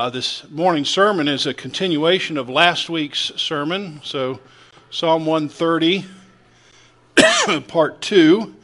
Uh, 0.00 0.08
this 0.08 0.48
morning's 0.48 0.88
sermon 0.88 1.28
is 1.28 1.44
a 1.44 1.52
continuation 1.52 2.38
of 2.38 2.48
last 2.48 2.88
week's 2.88 3.32
sermon. 3.36 4.00
So, 4.02 4.40
Psalm 4.90 5.26
130, 5.26 6.06
part 7.68 8.00
2. 8.00 8.56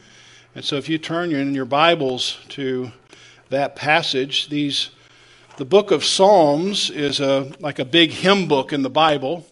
And 0.55 0.65
so, 0.65 0.77
if 0.77 0.89
you 0.89 0.97
turn 0.97 1.31
in 1.31 1.53
your 1.53 1.65
Bibles 1.65 2.39
to 2.49 2.91
that 3.49 3.75
passage, 3.75 4.49
these 4.49 4.89
the 5.57 5.65
book 5.65 5.91
of 5.91 6.03
Psalms 6.03 6.89
is 6.89 7.19
a 7.19 7.51
like 7.59 7.77
a 7.77 7.85
big 7.85 8.09
hymn 8.09 8.47
book 8.47 8.73
in 8.73 8.81
the 8.81 8.89
Bible, 8.89 9.45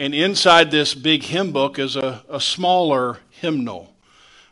and 0.00 0.12
inside 0.12 0.72
this 0.72 0.94
big 0.94 1.22
hymn 1.22 1.52
book 1.52 1.78
is 1.78 1.94
a, 1.94 2.24
a 2.28 2.40
smaller 2.40 3.18
hymnal. 3.30 3.94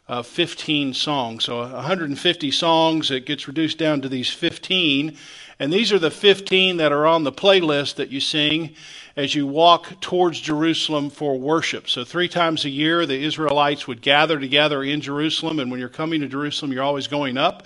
Uh, 0.08 0.22
15 0.22 0.94
songs. 0.94 1.44
So 1.44 1.58
150 1.58 2.50
songs. 2.50 3.10
It 3.10 3.26
gets 3.26 3.46
reduced 3.46 3.76
down 3.76 4.00
to 4.00 4.08
these 4.08 4.30
15. 4.30 5.18
And 5.60 5.72
these 5.72 5.92
are 5.92 5.98
the 5.98 6.10
15 6.10 6.76
that 6.76 6.92
are 6.92 7.06
on 7.06 7.24
the 7.24 7.32
playlist 7.32 7.96
that 7.96 8.10
you 8.10 8.20
sing 8.20 8.74
as 9.16 9.34
you 9.34 9.46
walk 9.46 10.00
towards 10.00 10.40
Jerusalem 10.40 11.10
for 11.10 11.36
worship. 11.36 11.88
So, 11.88 12.04
three 12.04 12.28
times 12.28 12.64
a 12.64 12.70
year, 12.70 13.04
the 13.04 13.24
Israelites 13.24 13.88
would 13.88 14.00
gather 14.00 14.38
together 14.38 14.84
in 14.84 15.00
Jerusalem. 15.00 15.58
And 15.58 15.70
when 15.70 15.80
you're 15.80 15.88
coming 15.88 16.20
to 16.20 16.28
Jerusalem, 16.28 16.72
you're 16.72 16.84
always 16.84 17.08
going 17.08 17.36
up. 17.36 17.64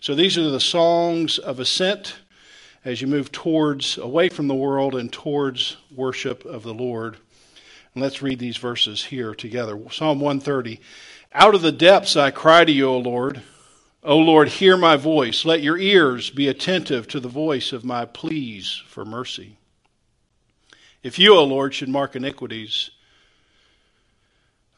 So, 0.00 0.16
these 0.16 0.36
are 0.36 0.50
the 0.50 0.58
songs 0.58 1.38
of 1.38 1.60
ascent 1.60 2.16
as 2.84 3.00
you 3.00 3.06
move 3.06 3.30
towards, 3.30 3.98
away 3.98 4.28
from 4.28 4.48
the 4.48 4.54
world 4.54 4.96
and 4.96 5.12
towards 5.12 5.76
worship 5.94 6.44
of 6.44 6.64
the 6.64 6.74
Lord. 6.74 7.16
And 7.94 8.02
let's 8.02 8.22
read 8.22 8.40
these 8.40 8.56
verses 8.56 9.04
here 9.04 9.34
together. 9.34 9.78
Psalm 9.90 10.20
130. 10.20 10.80
Out 11.32 11.54
of 11.54 11.62
the 11.62 11.72
depths 11.72 12.16
I 12.16 12.32
cry 12.32 12.64
to 12.64 12.72
you, 12.72 12.88
O 12.88 12.98
Lord. 12.98 13.42
O 14.08 14.16
Lord, 14.16 14.48
hear 14.48 14.78
my 14.78 14.96
voice. 14.96 15.44
Let 15.44 15.62
your 15.62 15.76
ears 15.76 16.30
be 16.30 16.48
attentive 16.48 17.08
to 17.08 17.20
the 17.20 17.28
voice 17.28 17.74
of 17.74 17.84
my 17.84 18.06
pleas 18.06 18.82
for 18.86 19.04
mercy. 19.04 19.58
If 21.02 21.18
you, 21.18 21.34
O 21.34 21.44
Lord, 21.44 21.74
should 21.74 21.90
mark 21.90 22.16
iniquities, 22.16 22.88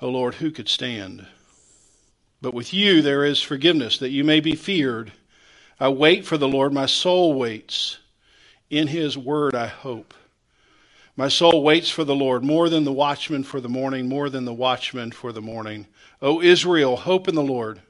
O 0.00 0.08
Lord, 0.08 0.34
who 0.34 0.50
could 0.50 0.68
stand? 0.68 1.28
But 2.42 2.54
with 2.54 2.74
you 2.74 3.02
there 3.02 3.24
is 3.24 3.40
forgiveness, 3.40 3.98
that 3.98 4.10
you 4.10 4.24
may 4.24 4.40
be 4.40 4.56
feared. 4.56 5.12
I 5.78 5.90
wait 5.90 6.26
for 6.26 6.36
the 6.36 6.48
Lord, 6.48 6.72
my 6.72 6.86
soul 6.86 7.32
waits. 7.34 7.98
In 8.68 8.88
his 8.88 9.16
word 9.16 9.54
I 9.54 9.68
hope. 9.68 10.12
My 11.14 11.28
soul 11.28 11.62
waits 11.62 11.88
for 11.88 12.02
the 12.02 12.16
Lord 12.16 12.42
more 12.42 12.68
than 12.68 12.82
the 12.82 12.90
watchman 12.90 13.44
for 13.44 13.60
the 13.60 13.68
morning, 13.68 14.08
more 14.08 14.28
than 14.28 14.44
the 14.44 14.52
watchman 14.52 15.12
for 15.12 15.30
the 15.30 15.40
morning. 15.40 15.86
O 16.20 16.42
Israel, 16.42 16.96
hope 16.96 17.28
in 17.28 17.36
the 17.36 17.44
Lord. 17.44 17.80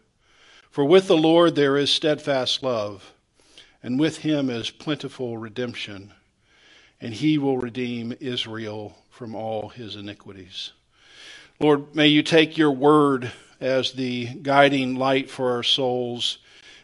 For 0.70 0.84
with 0.84 1.08
the 1.08 1.16
Lord 1.16 1.56
there 1.56 1.76
is 1.76 1.90
steadfast 1.90 2.62
love, 2.62 3.12
and 3.82 3.98
with 3.98 4.18
him 4.18 4.48
is 4.48 4.70
plentiful 4.70 5.36
redemption, 5.36 6.12
and 7.00 7.12
he 7.12 7.38
will 7.38 7.58
redeem 7.58 8.14
Israel 8.20 8.96
from 9.10 9.34
all 9.34 9.70
his 9.70 9.96
iniquities. 9.96 10.70
Lord, 11.58 11.96
may 11.96 12.06
you 12.06 12.22
take 12.22 12.56
your 12.56 12.70
word 12.70 13.32
as 13.60 13.92
the 13.92 14.26
guiding 14.26 14.94
light 14.94 15.28
for 15.28 15.50
our 15.50 15.64
souls 15.64 16.38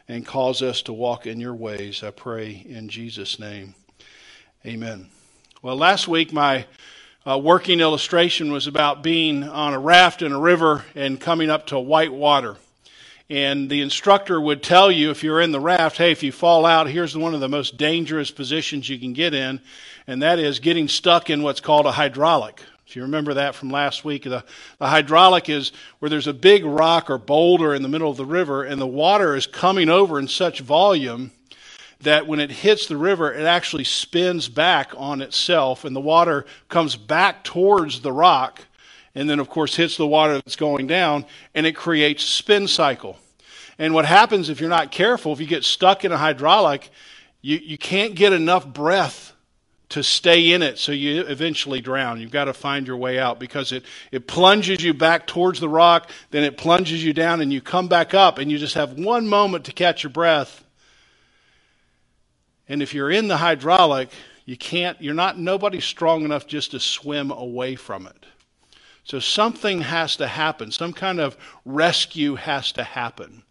and 0.08 0.26
cause 0.26 0.62
us 0.62 0.82
to 0.82 0.92
walk 0.92 1.24
in 1.28 1.38
your 1.38 1.54
ways. 1.54 2.02
I 2.02 2.10
pray 2.10 2.66
in 2.68 2.88
Jesus' 2.88 3.38
name. 3.38 3.76
Amen. 4.66 5.10
Well, 5.62 5.76
last 5.76 6.08
week 6.08 6.32
my 6.32 6.66
uh, 7.24 7.38
working 7.38 7.78
illustration 7.78 8.50
was 8.50 8.66
about 8.66 9.04
being 9.04 9.44
on 9.44 9.74
a 9.74 9.78
raft 9.78 10.22
in 10.22 10.32
a 10.32 10.40
river 10.40 10.84
and 10.96 11.20
coming 11.20 11.50
up 11.50 11.68
to 11.68 11.78
white 11.78 12.12
water. 12.12 12.56
And 13.28 13.68
the 13.68 13.82
instructor 13.82 14.40
would 14.40 14.62
tell 14.62 14.90
you 14.90 15.10
if 15.10 15.24
you're 15.24 15.40
in 15.40 15.50
the 15.50 15.58
raft, 15.58 15.96
hey, 15.96 16.12
if 16.12 16.22
you 16.22 16.30
fall 16.30 16.64
out, 16.64 16.88
here's 16.88 17.16
one 17.16 17.34
of 17.34 17.40
the 17.40 17.48
most 17.48 17.76
dangerous 17.76 18.30
positions 18.30 18.88
you 18.88 19.00
can 19.00 19.14
get 19.14 19.34
in, 19.34 19.60
and 20.06 20.22
that 20.22 20.38
is 20.38 20.60
getting 20.60 20.86
stuck 20.86 21.28
in 21.28 21.42
what's 21.42 21.60
called 21.60 21.86
a 21.86 21.92
hydraulic. 21.92 22.62
If 22.86 22.94
you 22.94 23.02
remember 23.02 23.34
that 23.34 23.56
from 23.56 23.70
last 23.70 24.04
week, 24.04 24.22
the, 24.22 24.44
the 24.78 24.86
hydraulic 24.86 25.48
is 25.48 25.72
where 25.98 26.08
there's 26.08 26.28
a 26.28 26.32
big 26.32 26.64
rock 26.64 27.10
or 27.10 27.18
boulder 27.18 27.74
in 27.74 27.82
the 27.82 27.88
middle 27.88 28.08
of 28.08 28.16
the 28.16 28.24
river, 28.24 28.62
and 28.62 28.80
the 28.80 28.86
water 28.86 29.34
is 29.34 29.48
coming 29.48 29.88
over 29.88 30.20
in 30.20 30.28
such 30.28 30.60
volume 30.60 31.32
that 32.02 32.28
when 32.28 32.38
it 32.38 32.52
hits 32.52 32.86
the 32.86 32.96
river, 32.96 33.32
it 33.32 33.44
actually 33.44 33.82
spins 33.82 34.48
back 34.48 34.92
on 34.96 35.20
itself, 35.20 35.84
and 35.84 35.96
the 35.96 36.00
water 36.00 36.46
comes 36.68 36.94
back 36.94 37.42
towards 37.42 38.02
the 38.02 38.12
rock 38.12 38.65
and 39.16 39.28
then, 39.28 39.40
of 39.40 39.48
course, 39.48 39.74
hits 39.74 39.96
the 39.96 40.06
water 40.06 40.34
that's 40.34 40.56
going 40.56 40.86
down, 40.86 41.24
and 41.54 41.66
it 41.66 41.74
creates 41.74 42.22
spin 42.22 42.68
cycle. 42.68 43.18
And 43.78 43.94
what 43.94 44.04
happens 44.04 44.50
if 44.50 44.60
you're 44.60 44.68
not 44.68 44.92
careful, 44.92 45.32
if 45.32 45.40
you 45.40 45.46
get 45.46 45.64
stuck 45.64 46.04
in 46.04 46.12
a 46.12 46.18
hydraulic, 46.18 46.90
you, 47.40 47.56
you 47.56 47.78
can't 47.78 48.14
get 48.14 48.34
enough 48.34 48.66
breath 48.66 49.32
to 49.88 50.02
stay 50.02 50.52
in 50.52 50.62
it, 50.62 50.78
so 50.78 50.92
you 50.92 51.22
eventually 51.22 51.80
drown. 51.80 52.20
You've 52.20 52.30
got 52.30 52.44
to 52.44 52.52
find 52.52 52.86
your 52.86 52.98
way 52.98 53.18
out 53.18 53.40
because 53.40 53.72
it, 53.72 53.84
it 54.12 54.26
plunges 54.26 54.84
you 54.84 54.92
back 54.92 55.26
towards 55.26 55.60
the 55.60 55.68
rock, 55.68 56.10
then 56.30 56.44
it 56.44 56.58
plunges 56.58 57.02
you 57.02 57.14
down, 57.14 57.40
and 57.40 57.50
you 57.50 57.62
come 57.62 57.88
back 57.88 58.12
up, 58.12 58.36
and 58.36 58.50
you 58.50 58.58
just 58.58 58.74
have 58.74 58.98
one 58.98 59.26
moment 59.28 59.64
to 59.64 59.72
catch 59.72 60.02
your 60.02 60.10
breath. 60.10 60.62
And 62.68 62.82
if 62.82 62.92
you're 62.92 63.10
in 63.10 63.28
the 63.28 63.38
hydraulic, 63.38 64.10
you 64.44 64.58
can't, 64.58 65.00
you're 65.00 65.14
not, 65.14 65.38
nobody's 65.38 65.84
strong 65.86 66.22
enough 66.24 66.46
just 66.46 66.72
to 66.72 66.80
swim 66.80 67.30
away 67.30 67.76
from 67.76 68.06
it. 68.06 68.26
So 69.06 69.20
something 69.20 69.82
has 69.82 70.16
to 70.16 70.26
happen. 70.26 70.72
Some 70.72 70.92
kind 70.92 71.20
of 71.20 71.36
rescue 71.64 72.34
has 72.34 72.72
to 72.72 72.82
happen. 72.82 73.44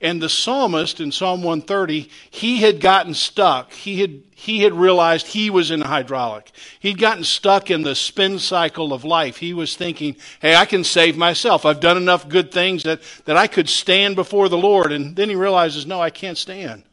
And 0.00 0.22
the 0.22 0.30
psalmist 0.30 1.00
in 1.00 1.12
Psalm 1.12 1.42
130, 1.42 2.08
he 2.30 2.62
had 2.62 2.80
gotten 2.80 3.12
stuck. 3.12 3.74
He 3.74 4.00
had, 4.00 4.22
he 4.34 4.60
had 4.60 4.72
realized 4.72 5.26
he 5.26 5.50
was 5.50 5.70
in 5.70 5.82
a 5.82 5.86
hydraulic. 5.86 6.50
He'd 6.80 6.96
gotten 6.96 7.24
stuck 7.24 7.70
in 7.70 7.82
the 7.82 7.94
spin 7.94 8.38
cycle 8.38 8.94
of 8.94 9.04
life. 9.04 9.36
He 9.36 9.52
was 9.52 9.76
thinking, 9.76 10.16
hey, 10.40 10.56
I 10.56 10.64
can 10.64 10.82
save 10.82 11.18
myself. 11.18 11.66
I've 11.66 11.80
done 11.80 11.98
enough 11.98 12.26
good 12.26 12.50
things 12.50 12.84
that, 12.84 13.02
that 13.26 13.36
I 13.36 13.48
could 13.48 13.68
stand 13.68 14.16
before 14.16 14.48
the 14.48 14.56
Lord. 14.56 14.92
And 14.92 15.14
then 15.14 15.28
he 15.28 15.34
realizes, 15.34 15.84
no, 15.84 16.00
I 16.00 16.08
can't 16.08 16.38
stand. 16.38 16.84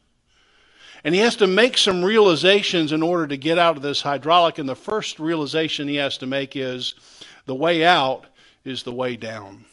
And 1.06 1.16
he 1.16 1.22
has 1.22 1.38
to 1.38 1.47
make 1.47 1.78
some 1.78 2.03
realizations 2.03 2.91
in 2.91 3.01
order 3.01 3.28
to 3.28 3.38
get 3.38 3.57
out 3.57 3.78
of 3.78 3.81
this 3.81 4.01
hydraulic. 4.01 4.57
And 4.57 4.68
the 4.68 4.75
first 4.75 5.22
realization 5.22 5.88
he 5.88 5.96
has 5.96 6.18
to 6.18 6.28
make 6.28 6.57
is, 6.57 6.96
the 7.49 7.55
way 7.55 7.83
out 7.83 8.27
is 8.63 8.83
the 8.83 8.91
way 8.91 9.15
down. 9.15 9.65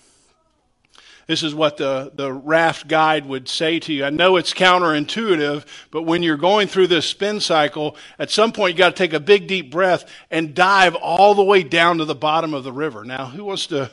This 1.27 1.43
is 1.43 1.55
what 1.55 1.77
the, 1.77 2.11
the 2.15 2.33
raft 2.33 2.89
guide 2.89 3.27
would 3.27 3.51
say 3.51 3.79
to 3.81 3.93
you. 3.93 4.03
I 4.03 4.09
know 4.09 4.37
it's 4.37 4.55
counterintuitive, 4.55 5.67
but 5.91 6.05
when 6.05 6.23
you're 6.23 6.39
going 6.39 6.69
through 6.69 6.87
this 6.87 7.05
spin 7.05 7.39
cycle, 7.39 7.95
at 8.19 8.31
some 8.31 8.51
point 8.51 8.73
you 8.73 8.79
got 8.79 8.97
to 8.97 8.97
take 8.97 9.13
a 9.13 9.21
big 9.21 9.47
deep 9.47 9.71
breath 9.71 10.11
and 10.31 10.55
dive 10.55 10.95
all 10.95 11.35
the 11.35 11.45
way 11.45 11.63
down 11.63 11.99
to 11.99 12.07
the 12.07 12.15
bottom 12.15 12.55
of 12.55 12.65
the 12.65 12.73
river. 12.73 13.05
Now, 13.05 13.27
who 13.27 13.45
wants 13.45 13.67
to 13.67 13.91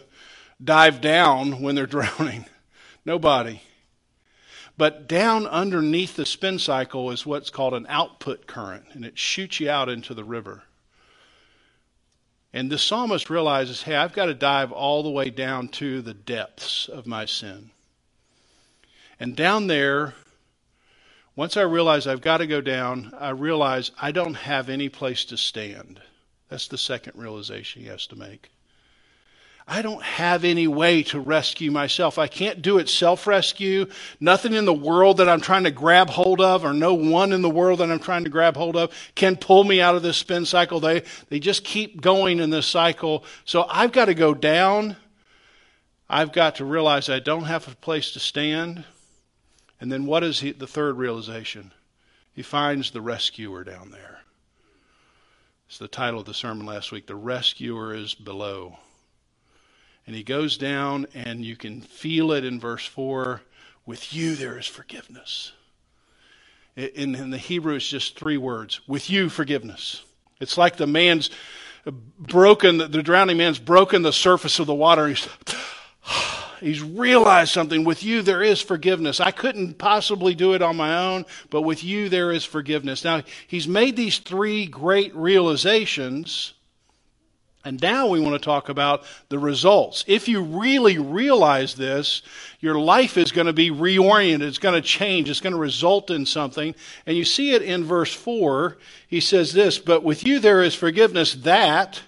dive 0.64 1.02
down 1.02 1.62
when 1.62 1.76
they're 1.76 1.86
drowning? 1.98 2.46
Nobody. 3.04 3.64
But 4.78 5.10
down 5.10 5.46
underneath 5.46 6.16
the 6.16 6.26
spin 6.26 6.58
cycle 6.58 7.12
is 7.12 7.26
what's 7.26 7.50
called 7.50 7.74
an 7.74 7.86
output 7.90 8.48
current, 8.48 8.86
and 8.94 9.04
it 9.04 9.20
shoots 9.20 9.60
you 9.60 9.70
out 9.70 9.90
into 9.90 10.14
the 10.14 10.24
river. 10.24 10.64
And 12.54 12.72
the 12.72 12.78
psalmist 12.78 13.32
realizes, 13.32 13.82
hey, 13.82 13.96
I've 13.96 14.14
got 14.14 14.28
to 14.28 14.36
dive 14.36 14.72
all 14.72 15.02
the 15.02 15.10
way 15.10 15.32
down 15.32 15.70
to 15.70 16.02
the 16.02 16.14
depths 16.14 16.88
of 16.88 17.08
my 17.08 17.26
sin. 17.26 17.72
And 19.20 19.36
down 19.36 19.68
there, 19.68 20.14
once 21.36 21.58
I 21.58 21.64
realize 21.64 22.06
I've 22.06 22.22
got 22.22 22.38
to 22.38 22.48
go 22.48 22.62
down, 22.62 23.12
I 23.20 23.30
realize 23.30 23.92
I 24.00 24.12
don't 24.12 24.36
have 24.36 24.70
any 24.70 24.88
place 24.88 25.26
to 25.26 25.38
stand. 25.38 26.00
That's 26.50 26.68
the 26.68 26.78
second 26.78 27.14
realization 27.16 27.82
he 27.82 27.88
has 27.88 28.06
to 28.08 28.16
make. 28.16 28.52
I 29.68 29.82
don't 29.82 30.04
have 30.04 30.44
any 30.44 30.68
way 30.68 31.04
to 31.04 31.20
rescue 31.20 31.72
myself. 31.72 32.18
I 32.18 32.28
can't 32.28 32.62
do 32.62 32.80
it 32.80 32.90
self 32.90 33.26
rescue. 33.26 33.86
Nothing 34.20 34.54
in 34.54 34.66
the 34.66 34.74
world 34.74 35.18
that 35.18 35.30
I'm 35.30 35.40
trying 35.40 35.64
to 35.64 35.72
grab 35.72 36.10
hold 36.10 36.42
of, 36.42 36.66
or 36.66 36.74
no 36.74 36.94
one 36.94 37.32
in 37.32 37.42
the 37.42 37.50
world 37.50 37.80
that 37.80 37.90
I'm 37.90 38.00
trying 38.00 38.26
to 38.26 38.30
grab 38.30 38.58
hold 38.58 38.76
of, 38.76 38.94
can 39.16 39.38
pull 39.38 39.64
me 39.64 39.80
out 39.80 39.96
of 39.96 40.04
this 40.04 40.18
spin 40.18 40.46
cycle. 40.46 40.82
They, 40.82 41.04
they 41.30 41.40
just 41.40 41.64
keep 41.64 42.02
going 42.02 42.40
in 42.40 42.50
this 42.50 42.68
cycle. 42.68 43.24
So 43.46 43.66
I've 43.70 43.94
got 43.94 44.06
to 44.06 44.14
go 44.14 44.34
down. 44.34 44.98
I've 46.10 46.34
got 46.34 46.56
to 46.56 46.66
realize 46.66 47.10
I 47.10 47.20
don't 47.20 47.46
have 47.46 47.68
a 47.68 47.76
place 47.78 48.12
to 48.12 48.20
stand. 48.20 48.84
And 49.80 49.92
then 49.92 50.06
what 50.06 50.24
is 50.24 50.42
he, 50.42 50.52
the 50.52 50.68
third 50.68 50.98
realization? 50.98 51.72
He 52.34 52.42
finds 52.42 52.92
the 52.92 53.02
rescuer 53.02 53.64
down 53.64 53.92
there. 53.92 54.22
It's 55.70 55.78
the 55.78 55.88
title 55.88 56.20
of 56.20 56.26
the 56.26 56.34
sermon 56.34 56.66
last 56.66 56.92
week. 56.92 57.08
The 57.08 57.16
rescuer 57.16 57.96
is 57.96 58.14
below. 58.14 58.78
And 60.06 60.16
he 60.16 60.24
goes 60.24 60.58
down, 60.58 61.08
and 61.14 61.46
you 61.46 61.56
can 61.56 61.82
feel 61.82 62.32
it 62.32 62.44
in 62.44 62.60
verse 62.60 62.86
4 62.86 63.42
with 63.86 64.14
you 64.14 64.36
there 64.36 64.58
is 64.58 64.68
forgiveness. 64.68 65.52
In, 66.76 67.16
in 67.16 67.30
the 67.30 67.38
Hebrew, 67.38 67.76
it's 67.76 67.88
just 67.88 68.18
three 68.18 68.38
words 68.38 68.82
with 68.88 69.10
you, 69.10 69.30
forgiveness. 69.30 70.04
It's 70.40 70.58
like 70.58 70.78
the 70.78 70.88
man's 70.88 71.30
broken, 72.20 72.78
the 72.78 73.04
drowning 73.04 73.38
man's 73.38 73.60
broken 73.60 74.02
the 74.02 74.14
surface 74.14 74.60
of 74.60 74.68
the 74.68 74.74
water. 74.74 75.08
He's, 75.08 75.28
He's 76.60 76.82
realized 76.82 77.52
something. 77.52 77.84
With 77.84 78.04
you, 78.04 78.22
there 78.22 78.42
is 78.42 78.62
forgiveness. 78.62 79.20
I 79.20 79.32
couldn't 79.32 79.78
possibly 79.78 80.34
do 80.34 80.54
it 80.54 80.62
on 80.62 80.78
my 80.78 80.98
own, 80.98 81.26
but 81.50 81.64
with 81.64 81.84
you, 81.84 82.08
there 82.08 82.32
is 82.32 82.46
forgiveness. 82.46 83.04
Now, 83.04 83.22
he's 83.48 83.68
made 83.68 83.98
these 83.98 84.20
three 84.20 84.66
great 84.66 85.14
realizations. 85.14 86.54
And 87.66 87.82
now 87.82 88.08
we 88.08 88.20
want 88.20 88.34
to 88.34 88.44
talk 88.44 88.68
about 88.68 89.04
the 89.30 89.40
results. 89.40 90.04
If 90.06 90.28
you 90.28 90.42
really 90.42 90.98
realize 90.98 91.76
this, 91.76 92.22
your 92.60 92.76
life 92.76 93.18
is 93.18 93.32
going 93.32 93.48
to 93.48 93.54
be 93.54 93.72
reoriented. 93.72 94.42
It's 94.42 94.58
going 94.58 94.76
to 94.76 94.86
change. 94.86 95.30
It's 95.30 95.40
going 95.40 95.54
to 95.54 95.60
result 95.60 96.12
in 96.12 96.26
something. 96.26 96.76
And 97.06 97.16
you 97.16 97.24
see 97.24 97.52
it 97.52 97.62
in 97.62 97.86
verse 97.86 98.14
4. 98.14 98.78
He 99.08 99.22
says 99.22 99.54
this, 99.54 99.80
But 99.80 100.04
with 100.04 100.26
you 100.28 100.40
there 100.40 100.62
is 100.62 100.76
forgiveness 100.76 101.36
that, 101.36 102.02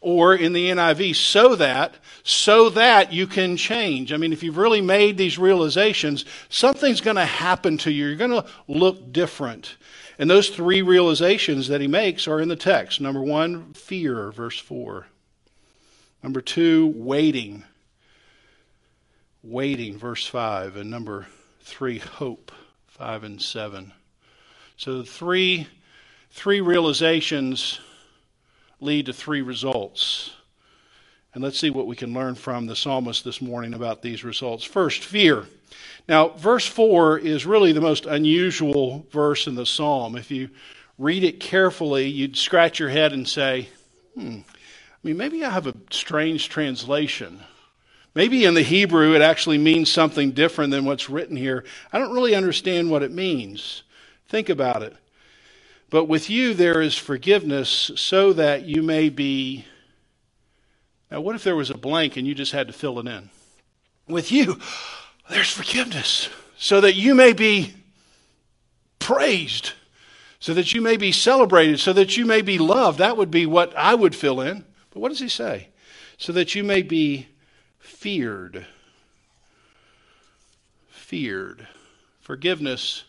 or 0.00 0.34
in 0.34 0.54
the 0.54 0.70
NIV, 0.70 1.14
so 1.14 1.56
that, 1.56 1.94
so 2.22 2.70
that 2.70 3.12
you 3.12 3.26
can 3.26 3.58
change. 3.58 4.14
I 4.14 4.16
mean, 4.16 4.32
if 4.32 4.42
you've 4.42 4.56
really 4.56 4.80
made 4.80 5.18
these 5.18 5.38
realizations, 5.38 6.24
something's 6.48 7.02
going 7.02 7.16
to 7.16 7.24
happen 7.26 7.76
to 7.78 7.90
you. 7.90 8.06
You're 8.06 8.16
going 8.16 8.30
to 8.30 8.46
look 8.66 9.12
different. 9.12 9.76
And 10.22 10.30
those 10.30 10.50
three 10.50 10.82
realizations 10.82 11.66
that 11.66 11.80
he 11.80 11.88
makes 11.88 12.28
are 12.28 12.38
in 12.38 12.48
the 12.48 12.54
text. 12.54 13.00
Number 13.00 13.20
one, 13.20 13.72
fear, 13.72 14.30
verse 14.30 14.56
4. 14.56 15.08
Number 16.22 16.40
two, 16.40 16.92
waiting. 16.94 17.64
Waiting, 19.42 19.98
verse 19.98 20.24
5. 20.24 20.76
And 20.76 20.88
number 20.88 21.26
three, 21.62 21.98
hope, 21.98 22.52
5 22.86 23.24
and 23.24 23.42
7. 23.42 23.92
So 24.76 24.98
the 24.98 25.04
three, 25.04 25.66
three 26.30 26.60
realizations 26.60 27.80
lead 28.78 29.06
to 29.06 29.12
three 29.12 29.42
results. 29.42 30.30
And 31.34 31.42
let's 31.42 31.58
see 31.58 31.70
what 31.70 31.88
we 31.88 31.96
can 31.96 32.14
learn 32.14 32.36
from 32.36 32.66
the 32.66 32.76
psalmist 32.76 33.24
this 33.24 33.42
morning 33.42 33.74
about 33.74 34.02
these 34.02 34.22
results. 34.22 34.62
First, 34.62 35.02
fear. 35.02 35.46
Now, 36.08 36.28
verse 36.30 36.66
4 36.66 37.18
is 37.18 37.46
really 37.46 37.72
the 37.72 37.80
most 37.80 38.06
unusual 38.06 39.06
verse 39.10 39.46
in 39.46 39.54
the 39.54 39.66
psalm. 39.66 40.16
If 40.16 40.30
you 40.30 40.50
read 40.98 41.24
it 41.24 41.40
carefully, 41.40 42.06
you'd 42.06 42.36
scratch 42.36 42.78
your 42.78 42.88
head 42.88 43.12
and 43.12 43.28
say, 43.28 43.68
hmm, 44.14 44.38
I 44.40 45.08
mean, 45.08 45.16
maybe 45.16 45.44
I 45.44 45.50
have 45.50 45.66
a 45.66 45.74
strange 45.90 46.48
translation. 46.48 47.40
Maybe 48.14 48.44
in 48.44 48.54
the 48.54 48.62
Hebrew 48.62 49.14
it 49.14 49.22
actually 49.22 49.58
means 49.58 49.90
something 49.90 50.32
different 50.32 50.70
than 50.70 50.84
what's 50.84 51.08
written 51.08 51.36
here. 51.36 51.64
I 51.92 51.98
don't 51.98 52.12
really 52.12 52.34
understand 52.34 52.90
what 52.90 53.02
it 53.02 53.10
means. 53.10 53.82
Think 54.28 54.48
about 54.48 54.82
it. 54.82 54.94
But 55.88 56.04
with 56.06 56.28
you 56.28 56.54
there 56.54 56.80
is 56.80 56.96
forgiveness 56.96 57.90
so 57.96 58.32
that 58.34 58.64
you 58.64 58.82
may 58.82 59.08
be. 59.08 59.64
Now, 61.10 61.20
what 61.20 61.34
if 61.34 61.44
there 61.44 61.56
was 61.56 61.70
a 61.70 61.76
blank 61.76 62.16
and 62.16 62.26
you 62.26 62.34
just 62.34 62.52
had 62.52 62.66
to 62.66 62.72
fill 62.72 62.98
it 62.98 63.06
in? 63.06 63.30
With 64.08 64.32
you, 64.32 64.58
there's 65.32 65.50
forgiveness 65.50 66.28
so 66.56 66.80
that 66.80 66.94
you 66.94 67.14
may 67.14 67.32
be 67.32 67.74
praised, 68.98 69.72
so 70.38 70.54
that 70.54 70.72
you 70.72 70.80
may 70.80 70.96
be 70.96 71.12
celebrated, 71.12 71.80
so 71.80 71.92
that 71.92 72.16
you 72.16 72.24
may 72.24 72.42
be 72.42 72.58
loved. 72.58 72.98
That 72.98 73.16
would 73.16 73.30
be 73.30 73.46
what 73.46 73.76
I 73.76 73.94
would 73.94 74.14
fill 74.14 74.40
in. 74.40 74.64
But 74.90 75.00
what 75.00 75.08
does 75.08 75.20
he 75.20 75.28
say? 75.28 75.68
So 76.18 76.32
that 76.32 76.54
you 76.54 76.62
may 76.62 76.82
be 76.82 77.28
feared. 77.78 78.66
Feared. 80.88 81.66
Forgiveness 82.20 83.04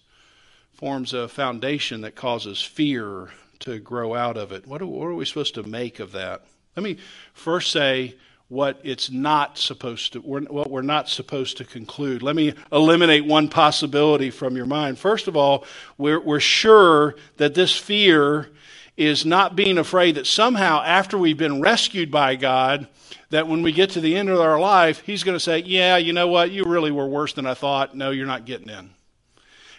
forms 0.73 1.13
a 1.13 1.27
foundation 1.27 2.01
that 2.01 2.15
causes 2.15 2.61
fear 2.61 3.29
to 3.59 3.79
grow 3.79 4.15
out 4.15 4.35
of 4.35 4.51
it. 4.51 4.67
What 4.67 4.81
are, 4.81 4.87
what 4.87 5.05
are 5.05 5.13
we 5.13 5.25
supposed 5.25 5.55
to 5.55 5.63
make 5.63 5.99
of 5.99 6.11
that? 6.13 6.43
Let 6.75 6.83
me 6.83 6.97
first 7.33 7.71
say 7.71 8.15
what 8.53 8.79
it's 8.83 9.09
not 9.09 9.57
supposed 9.57 10.13
to 10.13 10.19
what 10.19 10.69
we're 10.69 10.83
not 10.83 11.09
supposed 11.09 11.57
to 11.57 11.65
conclude. 11.65 12.21
Let 12.21 12.35
me 12.35 12.53
eliminate 12.71 13.25
one 13.25 13.49
possibility 13.49 14.29
from 14.29 14.55
your 14.55 14.67
mind. 14.67 14.99
First 14.99 15.27
of 15.27 15.35
all, 15.35 15.65
we're, 15.97 16.19
we're 16.19 16.39
sure 16.39 17.15
that 17.37 17.55
this 17.55 17.75
fear 17.75 18.49
is 18.95 19.25
not 19.25 19.55
being 19.55 19.79
afraid 19.79 20.15
that 20.15 20.27
somehow 20.27 20.83
after 20.83 21.17
we've 21.17 21.37
been 21.37 21.61
rescued 21.61 22.11
by 22.11 22.35
God, 22.35 22.87
that 23.31 23.47
when 23.47 23.63
we 23.63 23.71
get 23.71 23.89
to 23.91 24.01
the 24.01 24.15
end 24.15 24.29
of 24.29 24.39
our 24.39 24.59
life, 24.59 25.01
He's 25.03 25.23
going 25.23 25.35
to 25.35 25.39
say, 25.39 25.59
Yeah, 25.59 25.97
you 25.97 26.13
know 26.13 26.27
what? 26.27 26.51
You 26.51 26.65
really 26.65 26.91
were 26.91 27.07
worse 27.07 27.33
than 27.33 27.47
I 27.47 27.55
thought. 27.55 27.95
No, 27.95 28.11
you're 28.11 28.27
not 28.27 28.45
getting 28.45 28.69
in. 28.69 28.91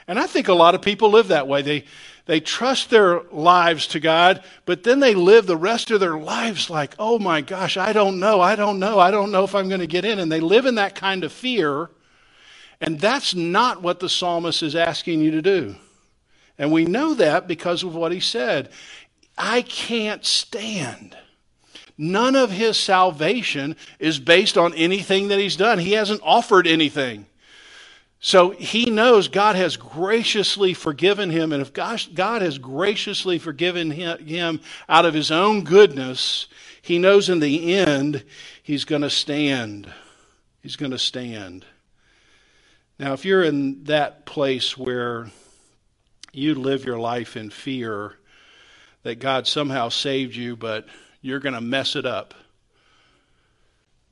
And 0.07 0.19
I 0.19 0.27
think 0.27 0.49
a 0.49 0.55
lot 0.55 0.75
of 0.75 0.83
people 0.83 1.11
live 1.11 1.29
that 1.29 1.49
way. 1.49 1.63
They, 1.63 1.85
they 2.27 2.41
trust 2.41 2.91
their 2.91 3.21
lives 3.31 3.87
to 3.89 4.01
God, 4.01 4.43
but 4.65 4.83
then 4.83 5.01
they 5.01 5.15
live 5.15 5.47
the 5.47 5.57
rest 5.57 5.91
of 5.91 6.01
their 6.01 6.19
lives 6.19 6.71
like, 6.71 6.95
oh 6.99 7.19
my 7.19 7.41
gosh, 7.41 7.77
I 7.77 7.93
don't 7.93 8.19
know, 8.19 8.41
I 8.41 8.57
don't 8.57 8.79
know, 8.79 8.99
I 8.99 9.11
don't 9.11 9.31
know 9.31 9.45
if 9.45 9.55
I'm 9.55 9.69
going 9.69 9.81
to 9.81 9.87
get 9.87 10.05
in. 10.05 10.19
And 10.19 10.31
they 10.31 10.41
live 10.41 10.67
in 10.67 10.77
that 10.77 10.95
kind 10.95 11.25
of 11.25 11.33
fear. 11.33 11.91
And 12.81 12.99
that's 13.01 13.35
not 13.35 13.83
what 13.83 14.01
the 14.01 14.09
psalmist 14.09 14.63
is 14.63 14.75
asking 14.75 15.21
you 15.21 15.31
to 15.33 15.43
do. 15.43 15.77
And 16.59 16.73
we 16.73 16.85
know 16.85 17.15
that 17.15 17.49
because 17.49 17.83
of 17.83 17.95
what 17.95 18.13
he 18.13 18.21
said. 18.21 18.71
I 19.37 19.63
can't 19.63 20.25
stand. 20.25 21.17
None 21.97 22.37
of 22.37 22.51
his 22.51 22.77
salvation 22.77 23.77
is 23.99 24.19
based 24.19 24.59
on 24.59 24.75
anything 24.75 25.29
that 25.29 25.39
he's 25.39 25.57
done. 25.57 25.79
He 25.79 25.93
hasn't 25.93 26.21
offered 26.25 26.67
anything. 26.67 27.27
So 28.27 28.53
he 28.53 28.87
knows 28.87 29.29
God 29.29 29.55
has 29.55 29.77
graciously 29.77 30.73
forgiven 30.73 31.29
him, 31.29 31.53
and 31.53 31.61
if 31.61 31.75
God 31.75 32.41
has 32.41 32.57
graciously 32.57 33.39
forgiven 33.39 33.91
him 33.91 34.61
out 34.89 35.05
of 35.05 35.13
his 35.13 35.31
own 35.31 35.63
goodness, 35.63 36.47
he 36.81 36.99
knows 36.99 37.29
in 37.29 37.41
the 37.41 37.75
end 37.75 38.25
he's 38.63 38.87
going 38.87 39.03
to 39.03 39.11
stand. 39.11 39.93
He's 40.63 40.77
going 40.77 40.93
to 40.93 40.99
stand. 40.99 41.67
Now, 42.99 43.13
if 43.13 43.27
you're 43.27 43.45
in 43.45 43.85
that 43.85 44.25
place 44.25 44.79
where 44.79 45.31
you 46.33 46.55
live 46.55 46.87
your 46.87 46.99
life 46.99 47.37
in 47.37 47.51
fear 47.51 48.15
that 49.03 49.19
God 49.19 49.47
somehow 49.47 49.91
saved 49.91 50.35
you, 50.35 50.57
but 50.57 50.87
you're 51.21 51.41
going 51.41 51.55
to 51.55 51.61
mess 51.61 51.95
it 51.95 52.07
up, 52.07 52.33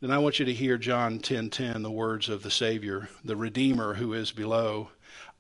then 0.03 0.11
I 0.11 0.19
want 0.19 0.41
you 0.41 0.45
to 0.45 0.53
hear 0.53 0.79
John 0.79 1.21
10:10, 1.21 1.23
10, 1.23 1.51
10, 1.51 1.83
the 1.83 1.91
words 1.91 2.29
of 2.29 2.43
the 2.43 2.51
Savior, 2.51 3.09
the 3.25 3.37
Redeemer 3.37 3.95
who 3.95 4.13
is 4.15 4.33
below. 4.33 4.89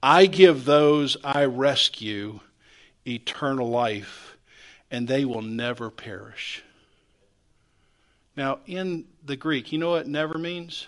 I 0.00 0.26
give 0.26 0.64
those 0.64 1.16
I 1.24 1.44
rescue 1.46 2.38
eternal 3.04 3.68
life, 3.68 4.36
and 4.88 5.08
they 5.08 5.24
will 5.24 5.42
never 5.42 5.90
perish. 5.90 6.62
Now, 8.36 8.60
in 8.66 9.06
the 9.24 9.34
Greek, 9.34 9.72
you 9.72 9.78
know 9.78 9.90
what 9.90 10.06
never 10.06 10.38
means? 10.38 10.86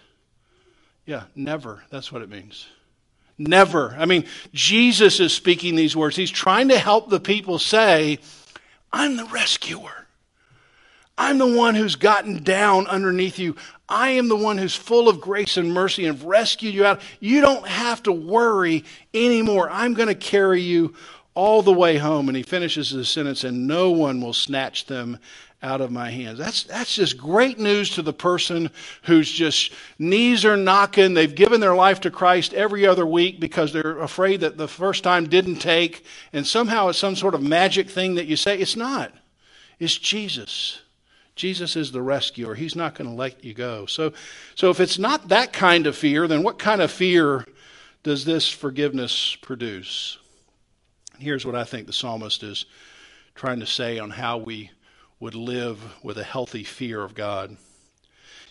Yeah, 1.05 1.25
never. 1.35 1.83
That's 1.91 2.13
what 2.13 2.23
it 2.23 2.31
means. 2.31 2.69
Never. 3.37 3.97
I 3.99 4.07
mean, 4.07 4.25
Jesus 4.53 5.19
is 5.19 5.33
speaking 5.33 5.75
these 5.75 5.97
words. 5.97 6.15
He's 6.15 6.31
trying 6.31 6.69
to 6.69 6.79
help 6.79 7.11
the 7.11 7.19
people 7.19 7.59
say, 7.59 8.21
I'm 8.93 9.17
the 9.17 9.25
rescuer. 9.25 10.04
I'm 11.17 11.39
the 11.39 11.47
one 11.47 11.75
who's 11.75 11.97
gotten 11.97 12.43
down 12.43 12.87
underneath 12.89 13.39
you. 13.39 13.57
I 13.89 14.11
am 14.11 14.29
the 14.29 14.37
one 14.37 14.59
who's 14.59 14.75
full 14.75 15.09
of 15.09 15.21
grace 15.21 15.57
and 15.57 15.73
mercy 15.73 16.07
and 16.07 16.21
rescued 16.25 16.75
you 16.75 16.85
out. 16.85 17.01
You 17.21 17.41
don't 17.41 17.67
have 17.67 18.03
to 18.05 18.13
worry 18.13 18.85
anymore. 19.13 19.69
I'm 19.71 19.95
going 19.95 20.09
to 20.09 20.15
carry 20.15 20.61
you 20.61 20.95
all 21.35 21.63
the 21.63 21.73
way 21.73 21.99
home. 21.99 22.29
And 22.29 22.37
he 22.37 22.43
finishes 22.43 22.91
his 22.91 23.09
sentence, 23.09 23.45
and 23.45 23.67
no 23.69 23.91
one 23.91 24.21
will 24.21 24.33
snatch 24.33 24.87
them 24.87 25.19
out 25.63 25.81
of 25.81 25.91
my 25.91 26.11
hands. 26.11 26.39
That's, 26.39 26.65
that's 26.65 26.95
just 26.95 27.17
great 27.17 27.59
news 27.59 27.91
to 27.91 28.03
the 28.03 28.13
person 28.13 28.71
who's 29.05 29.31
just 29.31 29.73
knees 29.99 30.45
are 30.45 30.57
knocking. 30.57 31.15
They've 31.15 31.35
given 31.35 31.61
their 31.61 31.75
life 31.75 32.01
to 32.03 32.11
Christ 32.11 32.53
every 32.53 32.87
other 32.87 33.07
week 33.07 33.41
because 33.41 33.73
they're 33.73 33.99
afraid 33.99 34.41
that 34.41 34.59
the 34.59 34.69
first 34.69 35.03
time 35.05 35.29
didn't 35.29 35.57
take. 35.57 36.05
And 36.33 36.47
somehow 36.47 36.89
it's 36.89 36.99
some 36.99 37.17
sort 37.17 37.35
of 37.35 37.43
magic 37.43 37.89
thing 37.89 38.17
that 38.17 38.27
you 38.27 38.37
say. 38.37 38.59
It's 38.59 38.77
not. 38.77 39.13
It's 39.79 39.97
Jesus. 39.97 40.81
Jesus 41.37 41.75
is 41.75 41.91
the 41.91 42.03
rescuer. 42.03 42.55
He's 42.55 42.77
not 42.77 42.95
going 42.95 43.11
to 43.11 43.17
let 43.17 43.45
you 43.45 43.55
go. 43.55 43.87
So, 43.87 44.13
so 44.55 44.71
if 44.71 44.79
it's 44.79 44.99
not 44.99 45.29
that 45.29 45.53
kind 45.53 45.87
of 45.87 45.97
fear, 45.97 46.29
then 46.29 46.43
what 46.43 46.59
kind 46.59 46.81
of 46.81 46.91
fear 46.91 47.45
does 48.05 48.25
this 48.25 48.49
forgiveness 48.49 49.37
produce? 49.43 50.19
Here's 51.19 51.45
what 51.45 51.57
I 51.57 51.65
think 51.65 51.87
the 51.87 51.93
psalmist 51.93 52.43
is 52.43 52.67
trying 53.35 53.61
to 53.61 53.67
say 53.67 53.99
on 53.99 54.11
how 54.11 54.39
we 54.39 54.71
would 55.19 55.35
live 55.35 55.81
with 56.05 56.19
a 56.19 56.25
healthy 56.25 56.63
fear 56.63 57.03
of 57.03 57.15
God. 57.15 57.57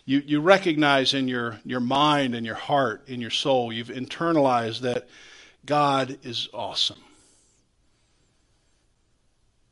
You, 0.05 0.21
you 0.25 0.41
recognize 0.41 1.13
in 1.13 1.29
your, 1.29 1.59
your 1.63 1.79
mind 1.79 2.35
and 2.35 2.45
your 2.45 2.55
heart, 2.55 3.07
in 3.07 3.21
your 3.21 3.29
soul, 3.29 3.71
you've 3.71 3.87
internalized 3.87 4.81
that 4.81 5.07
God 5.65 6.17
is 6.23 6.49
awesome. 6.53 6.99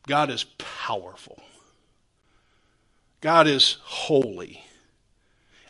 God 0.07 0.29
is 0.29 0.45
powerful. 0.57 1.40
God 3.21 3.47
is 3.47 3.77
holy. 3.83 4.63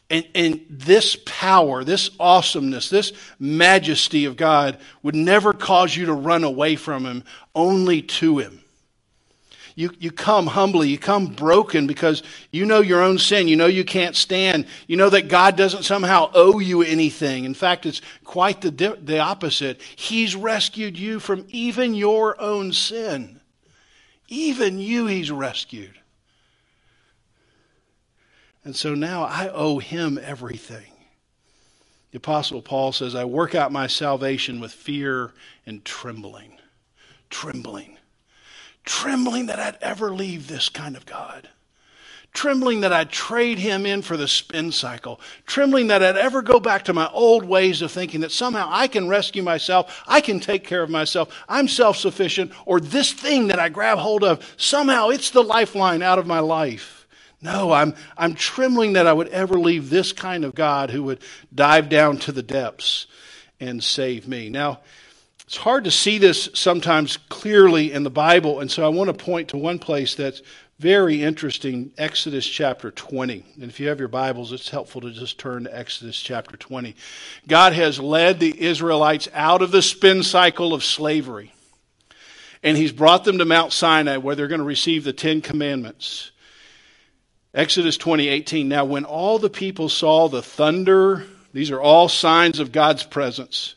And, 0.09 0.27
and 0.35 0.65
this 0.69 1.17
power, 1.25 1.83
this 1.85 2.09
awesomeness, 2.19 2.89
this 2.89 3.13
majesty 3.39 4.25
of 4.25 4.35
God 4.35 4.77
would 5.03 5.15
never 5.15 5.53
cause 5.53 5.95
you 5.95 6.07
to 6.07 6.13
run 6.13 6.43
away 6.43 6.75
from 6.75 7.05
Him, 7.05 7.23
only 7.55 8.01
to 8.01 8.39
Him. 8.39 8.61
you, 9.75 9.91
you 9.99 10.11
come 10.11 10.47
humbly, 10.47 10.89
you 10.89 10.97
come 10.97 11.27
broken 11.27 11.87
because 11.87 12.23
you 12.51 12.65
know 12.65 12.81
your 12.81 13.01
own 13.01 13.17
sin. 13.17 13.47
You 13.47 13.55
know 13.55 13.67
you 13.67 13.85
can't 13.85 14.15
stand. 14.15 14.65
You 14.87 14.97
know 14.97 15.09
that 15.09 15.29
God 15.29 15.55
doesn't 15.55 15.83
somehow 15.83 16.29
owe 16.33 16.59
you 16.59 16.81
anything. 16.81 17.45
In 17.45 17.53
fact, 17.53 17.85
it's 17.85 18.01
quite 18.23 18.61
the, 18.61 18.71
the 19.01 19.19
opposite. 19.19 19.81
He's 19.95 20.35
rescued 20.35 20.97
you 20.97 21.19
from 21.19 21.45
even 21.49 21.93
your 21.93 22.39
own 22.39 22.73
sin. 22.73 23.39
Even 24.27 24.77
you, 24.77 25.07
He's 25.07 25.31
rescued. 25.31 25.97
And 28.63 28.75
so 28.75 28.93
now 28.93 29.23
I 29.23 29.49
owe 29.49 29.79
Him 29.79 30.19
everything. 30.21 30.91
The 32.11 32.17
Apostle 32.17 32.61
Paul 32.61 32.91
says, 32.91 33.15
I 33.15 33.25
work 33.25 33.55
out 33.55 33.71
my 33.71 33.87
salvation 33.87 34.59
with 34.59 34.73
fear 34.73 35.31
and 35.65 35.83
trembling. 35.85 36.59
Trembling. 37.29 37.97
Trembling 38.83 39.45
that 39.45 39.59
I'd 39.59 39.77
ever 39.81 40.13
leave 40.13 40.47
this 40.47 40.67
kind 40.67 40.97
of 40.97 41.05
God. 41.05 41.47
Trembling 42.33 42.81
that 42.81 42.93
I'd 42.93 43.09
trade 43.09 43.59
him 43.59 43.85
in 43.85 44.01
for 44.01 44.15
the 44.17 44.27
spin 44.27 44.71
cycle. 44.71 45.19
Trembling 45.45 45.87
that 45.87 46.03
I'd 46.03 46.17
ever 46.17 46.41
go 46.41 46.59
back 46.59 46.85
to 46.85 46.93
my 46.93 47.09
old 47.09 47.45
ways 47.45 47.81
of 47.81 47.91
thinking 47.91 48.21
that 48.21 48.31
somehow 48.31 48.67
I 48.69 48.87
can 48.87 49.09
rescue 49.09 49.43
myself, 49.43 50.03
I 50.07 50.21
can 50.21 50.39
take 50.39 50.63
care 50.63 50.81
of 50.81 50.89
myself, 50.89 51.43
I'm 51.49 51.67
self 51.67 51.97
sufficient, 51.97 52.51
or 52.65 52.79
this 52.79 53.11
thing 53.11 53.47
that 53.47 53.59
I 53.59 53.69
grab 53.69 53.97
hold 53.97 54.23
of, 54.23 54.53
somehow 54.57 55.09
it's 55.09 55.29
the 55.29 55.43
lifeline 55.43 56.01
out 56.01 56.19
of 56.19 56.27
my 56.27 56.39
life. 56.39 57.00
No, 57.41 57.71
I'm, 57.71 57.95
I'm 58.17 58.35
trembling 58.35 58.93
that 58.93 59.07
I 59.07 59.13
would 59.13 59.29
ever 59.29 59.59
leave 59.59 59.89
this 59.89 60.13
kind 60.13 60.45
of 60.45 60.53
God 60.53 60.91
who 60.91 61.03
would 61.03 61.21
dive 61.53 61.89
down 61.89 62.17
to 62.19 62.31
the 62.31 62.43
depths 62.43 63.07
and 63.59 63.83
save 63.83 64.27
me. 64.27 64.49
Now, 64.49 64.79
it's 65.45 65.57
hard 65.57 65.83
to 65.83 65.91
see 65.91 66.17
this 66.17 66.49
sometimes 66.53 67.17
clearly 67.17 67.91
in 67.91 68.03
the 68.03 68.09
Bible, 68.09 68.59
and 68.59 68.71
so 68.71 68.85
I 68.85 68.89
want 68.89 69.09
to 69.09 69.25
point 69.25 69.49
to 69.49 69.57
one 69.57 69.79
place 69.79 70.15
that's 70.15 70.41
very 70.79 71.21
interesting 71.21 71.91
Exodus 71.97 72.47
chapter 72.47 72.89
20. 72.89 73.45
And 73.61 73.69
if 73.69 73.79
you 73.79 73.89
have 73.89 73.99
your 73.99 74.07
Bibles, 74.07 74.51
it's 74.51 74.69
helpful 74.69 75.01
to 75.01 75.11
just 75.11 75.37
turn 75.37 75.65
to 75.65 75.77
Exodus 75.77 76.19
chapter 76.19 76.57
20. 76.57 76.95
God 77.47 77.73
has 77.73 77.99
led 77.99 78.39
the 78.39 78.59
Israelites 78.59 79.27
out 79.33 79.61
of 79.61 79.71
the 79.71 79.81
spin 79.81 80.23
cycle 80.23 80.73
of 80.73 80.83
slavery, 80.83 81.53
and 82.63 82.77
He's 82.77 82.91
brought 82.91 83.25
them 83.25 83.37
to 83.39 83.45
Mount 83.45 83.73
Sinai 83.73 84.17
where 84.17 84.35
they're 84.35 84.47
going 84.47 84.59
to 84.59 84.65
receive 84.65 85.03
the 85.03 85.13
Ten 85.13 85.41
Commandments. 85.41 86.31
Exodus 87.53 87.97
20:18 87.97 88.65
Now 88.65 88.85
when 88.85 89.03
all 89.03 89.37
the 89.37 89.49
people 89.49 89.89
saw 89.89 90.29
the 90.29 90.41
thunder 90.41 91.25
these 91.53 91.69
are 91.69 91.81
all 91.81 92.07
signs 92.07 92.59
of 92.59 92.71
God's 92.71 93.03
presence. 93.03 93.75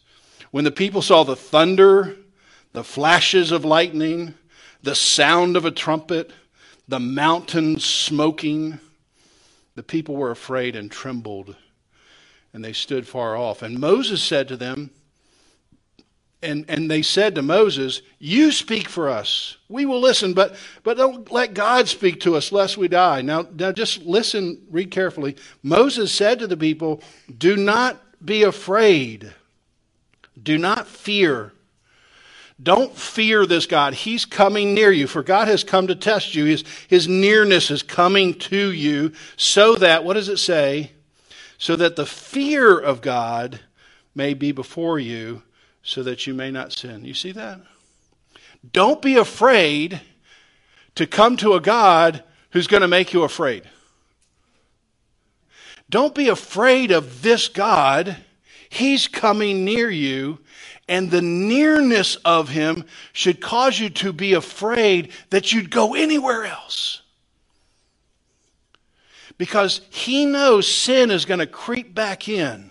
When 0.53 0.63
the 0.63 0.71
people 0.71 1.03
saw 1.03 1.25
the 1.25 1.35
thunder 1.35 2.17
the 2.73 2.85
flashes 2.85 3.51
of 3.51 3.65
lightning 3.65 4.35
the 4.83 4.95
sound 4.95 5.57
of 5.57 5.65
a 5.65 5.73
trumpet 5.73 6.31
the 6.87 7.01
mountain 7.01 7.81
smoking 7.81 8.79
the 9.75 9.83
people 9.83 10.15
were 10.15 10.31
afraid 10.31 10.77
and 10.77 10.89
trembled 10.89 11.57
and 12.53 12.65
they 12.65 12.73
stood 12.73 13.09
far 13.09 13.37
off. 13.37 13.63
And 13.63 13.81
Moses 13.81 14.23
said 14.23 14.47
to 14.49 14.57
them 14.57 14.91
and, 16.45 16.65
and 16.69 16.91
they 16.91 17.03
said 17.03 17.35
to 17.35 17.43
Moses, 17.43 18.03
You 18.19 18.53
speak 18.53 18.89
for 18.89 19.09
us. 19.09 19.57
We 19.69 19.87
will 19.87 20.01
listen, 20.01 20.35
but, 20.35 20.57
but 20.83 20.97
don't 20.97 21.31
let 21.33 21.55
God 21.55 21.89
speak 21.89 22.21
to 22.21 22.37
us 22.37 22.53
lest 22.53 22.77
we 22.77 22.87
die. 22.87 23.23
Now, 23.23 23.47
now 23.53 23.73
just 23.73 24.03
listen, 24.03 24.63
read 24.71 24.91
carefully. 24.91 25.37
Moses 25.63 26.13
said 26.13 26.39
to 26.41 26.47
the 26.47 26.57
people, 26.57 27.03
Do 27.37 27.57
not 27.57 28.01
be 28.25 28.43
afraid. 28.43 29.33
Do 30.41 30.59
not 30.59 30.87
fear. 30.87 31.53
Don't 32.63 32.97
fear 32.97 33.47
this 33.47 33.67
God. 33.67 33.95
He's 33.95 34.25
coming 34.25 34.75
near 34.75 34.93
you, 34.93 35.07
for 35.07 35.23
God 35.23 35.49
has 35.49 35.65
come 35.65 35.89
to 35.89 35.97
test 35.97 36.35
you. 36.35 36.45
His, 36.45 36.65
his 36.89 37.09
nearness 37.09 37.71
is 37.71 37.83
coming 37.83 38.35
to 38.35 38.71
you 38.73 39.13
so 39.37 39.75
that, 39.77 40.05
what 40.05 40.15
does 40.15 40.29
it 40.29 40.39
say? 40.39 40.93
So 41.59 41.75
that 41.77 41.97
the 41.97 42.07
fear 42.07 42.79
of 42.79 43.01
God 43.01 43.61
may 44.15 44.35
be 44.35 44.53
before 44.53 45.01
you 45.01 45.43
so 45.85 46.03
that 46.03 46.27
you 46.27 46.35
may 46.35 46.51
not 46.51 46.73
sin. 46.73 47.05
You 47.05 47.15
see 47.15 47.33
that? 47.33 47.61
Don't 48.73 49.03
be 49.03 49.17
afraid 49.17 50.01
to 50.95 51.07
come 51.07 51.37
to 51.37 51.53
a 51.53 51.61
God 51.61 52.25
who's 52.51 52.67
going 52.67 52.81
to 52.81 52.89
make 52.89 53.13
you 53.13 53.23
afraid. 53.23 53.65
Don't 55.91 56.15
be 56.15 56.29
afraid 56.29 56.91
of 56.91 57.21
this 57.23 57.49
God. 57.49 58.17
He's 58.71 59.07
coming 59.07 59.65
near 59.65 59.91
you, 59.91 60.39
and 60.89 61.11
the 61.11 61.23
nearness 61.23 62.17
of 62.25 62.49
him 62.49 62.85
should 63.13 63.41
cause 63.41 63.79
you 63.79 63.91
to 63.91 64.13
be 64.13 64.33
afraid 64.33 65.13
that 65.31 65.53
you'd 65.53 65.71
go 65.71 65.95
anywhere 65.95 66.47
else. 66.47 67.03
Because 69.37 69.83
he 69.91 70.25
knows 70.25 70.67
sin 70.67 71.11
is 71.11 71.27
going 71.27 71.41
to 71.41 71.47
creep 71.47 71.95
back 71.95 72.29
in 72.29 72.71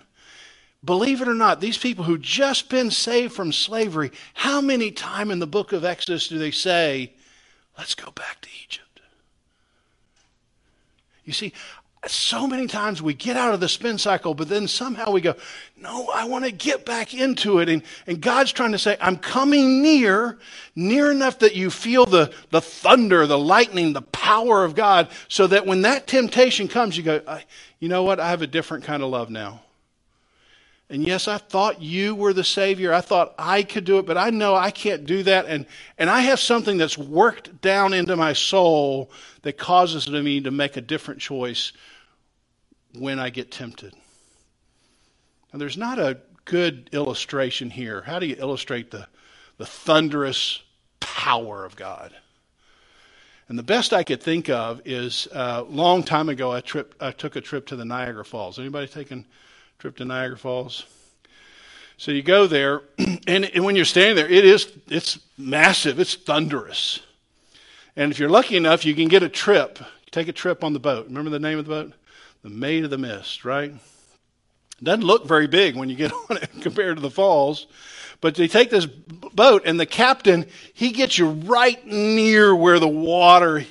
Believe 0.84 1.22
it 1.22 1.28
or 1.28 1.34
not, 1.34 1.60
these 1.60 1.78
people 1.78 2.04
who 2.04 2.18
just 2.18 2.68
been 2.68 2.90
saved 2.90 3.32
from 3.32 3.52
slavery, 3.52 4.10
how 4.34 4.60
many 4.60 4.90
times 4.90 5.32
in 5.32 5.38
the 5.38 5.46
book 5.46 5.72
of 5.72 5.84
Exodus 5.84 6.28
do 6.28 6.38
they 6.38 6.50
say, 6.50 7.12
let's 7.78 7.94
go 7.94 8.10
back 8.10 8.40
to 8.42 8.48
Egypt? 8.64 9.00
You 11.24 11.32
see, 11.32 11.54
so 12.06 12.46
many 12.46 12.66
times 12.66 13.00
we 13.00 13.14
get 13.14 13.36
out 13.36 13.54
of 13.54 13.60
the 13.60 13.68
spin 13.68 13.96
cycle, 13.96 14.34
but 14.34 14.48
then 14.48 14.68
somehow 14.68 15.10
we 15.10 15.22
go, 15.22 15.34
no, 15.76 16.08
I 16.08 16.26
want 16.26 16.44
to 16.44 16.52
get 16.52 16.84
back 16.84 17.14
into 17.14 17.60
it. 17.60 17.70
And, 17.70 17.82
and 18.06 18.20
God's 18.20 18.52
trying 18.52 18.72
to 18.72 18.78
say, 18.78 18.98
I'm 19.00 19.16
coming 19.16 19.80
near, 19.80 20.38
near 20.76 21.10
enough 21.10 21.38
that 21.38 21.54
you 21.54 21.70
feel 21.70 22.04
the, 22.04 22.30
the 22.50 22.60
thunder, 22.60 23.26
the 23.26 23.38
lightning, 23.38 23.94
the 23.94 24.02
power 24.02 24.64
of 24.64 24.74
God, 24.74 25.08
so 25.28 25.46
that 25.46 25.64
when 25.64 25.82
that 25.82 26.06
temptation 26.06 26.68
comes, 26.68 26.96
you 26.96 27.02
go, 27.02 27.22
you 27.80 27.88
know 27.88 28.02
what? 28.02 28.20
I 28.20 28.28
have 28.28 28.42
a 28.42 28.46
different 28.46 28.84
kind 28.84 29.02
of 29.02 29.08
love 29.08 29.30
now. 29.30 29.62
And 30.90 31.06
yes, 31.06 31.28
I 31.28 31.38
thought 31.38 31.80
you 31.80 32.14
were 32.14 32.34
the 32.34 32.44
Savior. 32.44 32.92
I 32.92 33.00
thought 33.00 33.34
I 33.38 33.62
could 33.62 33.84
do 33.84 33.98
it, 33.98 34.06
but 34.06 34.18
I 34.18 34.30
know 34.30 34.54
I 34.54 34.70
can't 34.70 35.06
do 35.06 35.22
that. 35.22 35.46
And, 35.46 35.66
and 35.96 36.10
I 36.10 36.20
have 36.20 36.38
something 36.38 36.76
that's 36.76 36.98
worked 36.98 37.62
down 37.62 37.94
into 37.94 38.16
my 38.16 38.34
soul 38.34 39.10
that 39.42 39.56
causes 39.56 40.08
me 40.08 40.42
to 40.42 40.50
make 40.50 40.76
a 40.76 40.82
different 40.82 41.20
choice 41.20 41.72
when 42.98 43.18
I 43.18 43.30
get 43.30 43.50
tempted. 43.50 43.94
And 45.52 45.60
there's 45.60 45.78
not 45.78 45.98
a 45.98 46.18
good 46.44 46.90
illustration 46.92 47.70
here. 47.70 48.02
How 48.02 48.18
do 48.18 48.26
you 48.26 48.36
illustrate 48.38 48.90
the, 48.90 49.06
the 49.56 49.66
thunderous 49.66 50.62
power 51.00 51.64
of 51.64 51.76
God? 51.76 52.14
And 53.48 53.58
the 53.58 53.62
best 53.62 53.92
I 53.92 54.04
could 54.04 54.22
think 54.22 54.48
of 54.48 54.82
is 54.84 55.28
a 55.32 55.38
uh, 55.38 55.64
long 55.68 56.02
time 56.02 56.28
ago, 56.28 56.52
I, 56.52 56.60
trip, 56.60 56.94
I 57.00 57.10
took 57.10 57.36
a 57.36 57.40
trip 57.40 57.66
to 57.66 57.76
the 57.76 57.84
Niagara 57.84 58.24
Falls. 58.24 58.58
Anybody 58.58 58.86
taken 58.86 59.26
trip 59.78 59.96
to 59.96 60.04
Niagara 60.04 60.38
Falls. 60.38 60.86
So 61.96 62.10
you 62.10 62.22
go 62.22 62.46
there, 62.46 62.82
and, 63.26 63.48
when 63.64 63.76
you're 63.76 63.84
standing 63.84 64.16
there, 64.16 64.28
it 64.28 64.44
is 64.44 64.70
it's 64.88 65.18
massive. 65.38 66.00
It's 66.00 66.14
thunderous. 66.14 67.00
And 67.96 68.10
if 68.10 68.18
you're 68.18 68.30
lucky 68.30 68.56
enough, 68.56 68.84
you 68.84 68.94
can 68.94 69.08
get 69.08 69.22
a 69.22 69.28
trip. 69.28 69.78
Take 70.10 70.28
a 70.28 70.32
trip 70.32 70.64
on 70.64 70.72
the 70.72 70.80
boat. 70.80 71.06
Remember 71.06 71.30
the 71.30 71.38
name 71.38 71.58
of 71.58 71.66
the 71.66 71.70
boat? 71.70 71.92
The 72.42 72.50
Maid 72.50 72.84
of 72.84 72.90
the 72.90 72.98
Mist, 72.98 73.44
right? 73.44 73.70
It 73.70 74.84
doesn't 74.84 75.04
look 75.04 75.26
very 75.26 75.46
big 75.46 75.76
when 75.76 75.88
you 75.88 75.96
get 75.96 76.12
on 76.30 76.36
it 76.36 76.50
compared 76.60 76.96
to 76.96 77.02
the 77.02 77.10
falls. 77.10 77.66
But 78.20 78.34
they 78.34 78.48
take 78.48 78.70
this 78.70 78.86
boat, 78.86 79.62
and 79.66 79.78
the 79.78 79.86
captain, 79.86 80.46
he 80.72 80.90
gets 80.90 81.18
you 81.18 81.28
right 81.28 81.84
near 81.86 82.54
where 82.54 82.78
the 82.78 82.88
water 82.88 83.64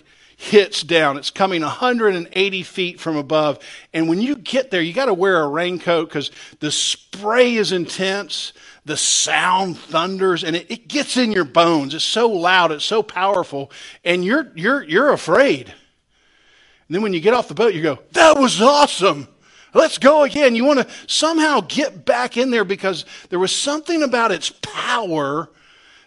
hits 0.43 0.83
down. 0.83 1.17
It's 1.17 1.31
coming 1.31 1.61
180 1.61 2.63
feet 2.63 2.99
from 2.99 3.15
above. 3.15 3.59
And 3.93 4.09
when 4.09 4.21
you 4.21 4.35
get 4.35 4.71
there, 4.71 4.81
you 4.81 4.91
got 4.91 5.05
to 5.05 5.13
wear 5.13 5.41
a 5.41 5.47
raincoat 5.47 6.09
because 6.09 6.31
the 6.59 6.69
spray 6.69 7.55
is 7.55 7.71
intense. 7.71 8.51
The 8.83 8.97
sound 8.97 9.77
thunders 9.77 10.43
and 10.43 10.57
it, 10.57 10.69
it, 10.69 10.87
gets 10.89 11.15
in 11.15 11.31
your 11.31 11.45
bones. 11.45 11.93
It's 11.93 12.03
so 12.03 12.27
loud. 12.27 12.73
It's 12.73 12.83
so 12.83 13.01
powerful. 13.01 13.71
And 14.03 14.25
you're, 14.25 14.51
you're, 14.53 14.83
you're 14.83 15.13
afraid. 15.13 15.69
And 15.69 16.95
then 16.95 17.01
when 17.01 17.13
you 17.13 17.21
get 17.21 17.33
off 17.33 17.47
the 17.47 17.53
boat, 17.53 17.73
you 17.73 17.81
go, 17.81 17.99
that 18.11 18.37
was 18.37 18.61
awesome. 18.61 19.29
Let's 19.73 19.97
go 19.97 20.23
again. 20.23 20.55
You 20.55 20.65
want 20.65 20.81
to 20.81 20.87
somehow 21.07 21.61
get 21.61 22.03
back 22.03 22.35
in 22.35 22.51
there 22.51 22.65
because 22.65 23.05
there 23.29 23.39
was 23.39 23.55
something 23.55 24.03
about 24.03 24.33
its 24.33 24.51
power 24.61 25.49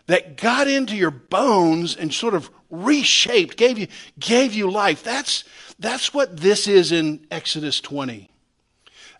that 0.06 0.36
got 0.36 0.68
into 0.68 0.94
your 0.94 1.10
bones 1.10 1.96
and 1.96 2.12
sort 2.12 2.34
of 2.34 2.50
reshaped, 2.70 3.56
gave 3.56 3.78
you, 3.78 3.88
gave 4.18 4.54
you 4.54 4.70
life. 4.70 5.02
That's, 5.02 5.44
that's 5.78 6.12
what 6.12 6.36
this 6.36 6.66
is 6.66 6.92
in 6.92 7.26
Exodus 7.30 7.80
20. 7.80 8.30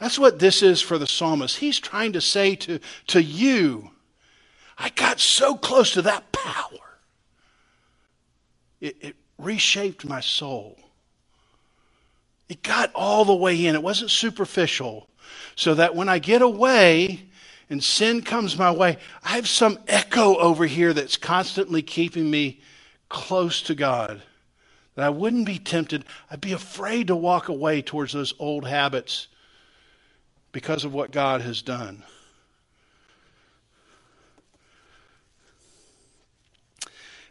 That's 0.00 0.18
what 0.18 0.38
this 0.38 0.62
is 0.62 0.80
for 0.82 0.98
the 0.98 1.06
psalmist. 1.06 1.56
He's 1.58 1.78
trying 1.78 2.12
to 2.12 2.20
say 2.20 2.54
to, 2.56 2.80
to 3.08 3.22
you, 3.22 3.90
I 4.78 4.90
got 4.90 5.20
so 5.20 5.56
close 5.56 5.92
to 5.92 6.02
that 6.02 6.32
power. 6.32 6.78
It, 8.80 8.96
it 9.00 9.16
reshaped 9.38 10.04
my 10.04 10.20
soul. 10.20 10.78
It 12.48 12.62
got 12.62 12.90
all 12.94 13.24
the 13.24 13.34
way 13.34 13.66
in. 13.66 13.74
It 13.74 13.82
wasn't 13.82 14.10
superficial. 14.10 15.08
So 15.56 15.74
that 15.74 15.94
when 15.94 16.08
I 16.08 16.18
get 16.18 16.42
away 16.42 17.24
and 17.70 17.82
sin 17.82 18.22
comes 18.22 18.56
my 18.56 18.70
way, 18.70 18.98
I 19.24 19.30
have 19.30 19.48
some 19.48 19.78
echo 19.88 20.36
over 20.36 20.66
here 20.66 20.92
that's 20.92 21.16
constantly 21.16 21.82
keeping 21.82 22.30
me 22.30 22.60
close 23.08 23.62
to 23.62 23.75
God, 23.75 24.22
that 24.94 25.04
I 25.04 25.10
wouldn't 25.10 25.46
be 25.46 25.58
tempted. 25.58 26.04
I'd 26.30 26.40
be 26.40 26.52
afraid 26.52 27.06
to 27.08 27.16
walk 27.16 27.48
away 27.48 27.82
towards 27.82 28.12
those 28.12 28.34
old 28.38 28.66
habits 28.66 29.28
because 30.52 30.84
of 30.84 30.94
what 30.94 31.10
God 31.10 31.42
has 31.42 31.62
done. 31.62 32.02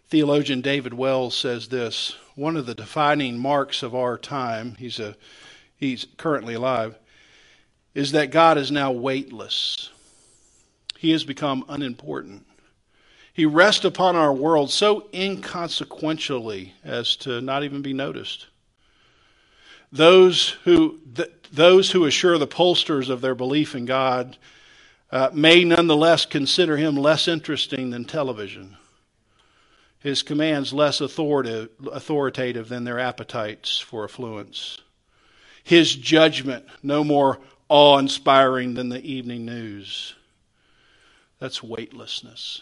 Theologian 0.07 0.61
David 0.61 0.93
Wells 0.93 1.35
says 1.35 1.69
this 1.69 2.15
one 2.35 2.55
of 2.57 2.65
the 2.65 2.75
defining 2.75 3.39
marks 3.39 3.81
of 3.81 3.95
our 3.95 4.17
time, 4.17 4.75
he's, 4.77 4.99
a, 4.99 5.15
he's 5.77 6.05
currently 6.17 6.53
alive, 6.53 6.97
is 7.93 8.11
that 8.11 8.29
God 8.29 8.57
is 8.57 8.71
now 8.71 8.91
weightless. 8.91 9.89
He 10.97 11.11
has 11.11 11.23
become 11.23 11.65
unimportant. 11.67 12.45
He 13.35 13.45
rests 13.45 13.85
upon 13.85 14.15
our 14.15 14.33
world 14.33 14.71
so 14.71 15.07
inconsequentially 15.13 16.71
as 16.83 17.15
to 17.17 17.39
not 17.41 17.63
even 17.63 17.83
be 17.83 17.93
noticed. 17.93 18.47
Those 19.91 20.49
who, 20.63 20.99
th- 21.13 21.31
those 21.51 21.91
who 21.91 22.05
assure 22.05 22.39
the 22.39 22.47
pollsters 22.47 23.09
of 23.09 23.21
their 23.21 23.35
belief 23.35 23.75
in 23.75 23.85
God 23.85 24.37
uh, 25.11 25.29
may 25.31 25.63
nonetheless 25.63 26.25
consider 26.25 26.77
him 26.77 26.95
less 26.95 27.27
interesting 27.27 27.91
than 27.91 28.05
television 28.05 28.77
his 30.05 30.21
commands 30.21 30.71
less 30.71 31.01
authoritative, 31.01 31.69
authoritative 31.91 32.69
than 32.69 32.83
their 32.83 32.99
appetites 32.99 33.79
for 33.79 34.03
affluence, 34.03 34.77
his 35.63 35.95
judgment 35.95 36.63
no 36.83 37.03
more 37.03 37.39
awe 37.69 37.97
inspiring 37.97 38.75
than 38.75 38.89
the 38.89 39.01
evening 39.01 39.45
news. 39.45 40.13
That's 41.39 41.63
weightlessness. 41.63 42.61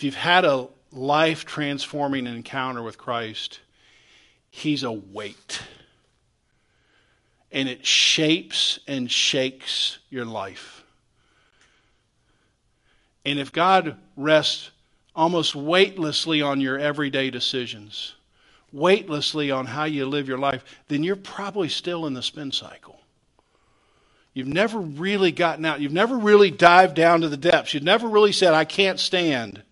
If 0.00 0.04
you've 0.04 0.14
had 0.14 0.46
a 0.46 0.66
life 0.92 1.44
transforming 1.44 2.26
encounter 2.26 2.82
with 2.82 2.96
Christ, 2.96 3.60
He's 4.48 4.82
a 4.82 4.90
weight. 4.90 5.60
And 7.52 7.68
it 7.68 7.84
shapes 7.84 8.78
and 8.86 9.10
shakes 9.10 9.98
your 10.08 10.24
life. 10.24 10.84
And 13.26 13.38
if 13.38 13.52
God 13.52 13.98
rests 14.16 14.70
almost 15.14 15.54
weightlessly 15.54 16.40
on 16.40 16.62
your 16.62 16.78
everyday 16.78 17.28
decisions, 17.28 18.14
weightlessly 18.72 19.50
on 19.50 19.66
how 19.66 19.84
you 19.84 20.06
live 20.06 20.28
your 20.28 20.38
life, 20.38 20.64
then 20.88 21.02
you're 21.02 21.14
probably 21.14 21.68
still 21.68 22.06
in 22.06 22.14
the 22.14 22.22
spin 22.22 22.52
cycle. 22.52 22.98
You've 24.32 24.48
never 24.48 24.78
really 24.78 25.30
gotten 25.30 25.66
out. 25.66 25.82
You've 25.82 25.92
never 25.92 26.16
really 26.16 26.50
dived 26.50 26.94
down 26.94 27.20
to 27.20 27.28
the 27.28 27.36
depths. 27.36 27.74
You've 27.74 27.82
never 27.82 28.08
really 28.08 28.32
said, 28.32 28.54
I 28.54 28.64
can't 28.64 28.98
stand. 28.98 29.62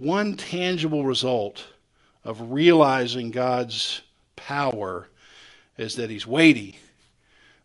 One 0.00 0.34
tangible 0.34 1.04
result 1.04 1.62
of 2.24 2.52
realizing 2.52 3.30
God's 3.30 4.00
power 4.34 5.08
is 5.76 5.96
that 5.96 6.08
He's 6.08 6.26
weighty. 6.26 6.78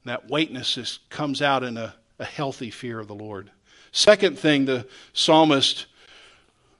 And 0.03 0.11
that 0.11 0.29
weightness 0.29 0.77
is, 0.77 0.99
comes 1.09 1.41
out 1.41 1.63
in 1.63 1.77
a, 1.77 1.95
a 2.19 2.25
healthy 2.25 2.71
fear 2.71 2.99
of 2.99 3.07
the 3.07 3.15
Lord. 3.15 3.51
Second 3.93 4.37
thing 4.37 4.65
the 4.65 4.85
psalmist, 5.13 5.85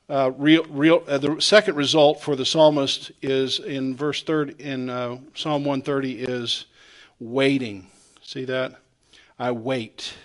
uh, 0.10 0.32
real, 0.38 0.66
real, 0.66 1.06
uh, 1.08 1.20
the 1.20 1.40
second 1.40 1.78
result 1.78 2.22
for 2.22 2.36
the 2.36 2.46
psalmist 2.46 3.14
is 3.22 3.60
in 3.60 3.96
verse 3.96 4.24
third 4.24 4.60
in 4.60 4.90
uh, 4.90 5.20
Psalm 5.36 5.64
130 5.64 6.20
is 6.20 6.66
waiting. 7.22 7.88
See 8.22 8.44
that? 8.44 8.76
I 9.40 9.52
wait. 9.52 10.16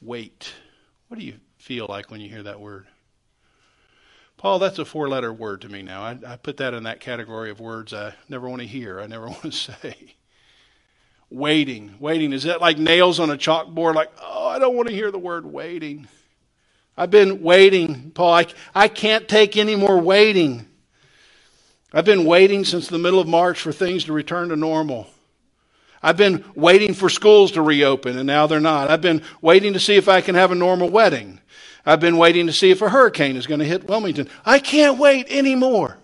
Wait. 0.00 0.54
What 1.08 1.20
do 1.20 1.26
you 1.26 1.34
feel 1.58 1.84
like 1.90 2.10
when 2.10 2.22
you 2.22 2.30
hear 2.30 2.44
that 2.44 2.58
word? 2.58 2.86
Paul, 4.36 4.58
that's 4.58 4.78
a 4.78 4.84
four 4.84 5.08
letter 5.08 5.32
word 5.32 5.62
to 5.62 5.68
me 5.68 5.82
now. 5.82 6.02
I, 6.02 6.18
I, 6.26 6.36
put 6.36 6.58
that 6.58 6.74
in 6.74 6.82
that 6.82 7.00
category 7.00 7.50
of 7.50 7.58
words 7.58 7.94
I 7.94 8.14
never 8.28 8.48
want 8.48 8.60
to 8.60 8.68
hear, 8.68 9.00
I 9.00 9.06
never 9.06 9.26
want 9.28 9.42
to 9.42 9.52
say. 9.52 10.16
Waiting. 11.30 11.94
Waiting. 11.98 12.32
Is 12.32 12.44
that 12.44 12.60
like 12.60 12.78
nails 12.78 13.18
on 13.18 13.30
a 13.30 13.36
chalkboard? 13.36 13.94
Like, 13.94 14.12
oh, 14.22 14.46
I 14.46 14.58
don't 14.58 14.76
want 14.76 14.88
to 14.88 14.94
hear 14.94 15.10
the 15.10 15.18
word 15.18 15.44
waiting. 15.44 16.06
I've 16.96 17.10
been 17.10 17.42
waiting, 17.42 18.10
Paul. 18.12 18.32
I, 18.32 18.46
I 18.74 18.88
can't 18.88 19.26
take 19.26 19.56
any 19.56 19.74
more 19.74 19.98
waiting. 19.98 20.68
I've 21.92 22.04
been 22.04 22.24
waiting 22.24 22.64
since 22.64 22.88
the 22.88 22.98
middle 22.98 23.20
of 23.20 23.26
March 23.26 23.60
for 23.60 23.72
things 23.72 24.04
to 24.04 24.12
return 24.12 24.50
to 24.50 24.56
normal. 24.56 25.08
I've 26.02 26.16
been 26.16 26.44
waiting 26.54 26.94
for 26.94 27.08
schools 27.08 27.52
to 27.52 27.62
reopen, 27.62 28.16
and 28.16 28.26
now 28.26 28.46
they're 28.46 28.60
not. 28.60 28.90
I've 28.90 29.00
been 29.00 29.22
waiting 29.40 29.72
to 29.72 29.80
see 29.80 29.96
if 29.96 30.08
I 30.08 30.20
can 30.20 30.34
have 30.34 30.52
a 30.52 30.54
normal 30.54 30.88
wedding. 30.88 31.40
I've 31.86 32.00
been 32.00 32.18
waiting 32.18 32.46
to 32.48 32.52
see 32.52 32.70
if 32.70 32.82
a 32.82 32.90
hurricane 32.90 33.36
is 33.36 33.46
going 33.46 33.60
to 33.60 33.66
hit 33.66 33.88
Wilmington. 33.88 34.28
I 34.44 34.58
can't 34.58 34.98
wait 34.98 35.26
anymore. 35.30 35.96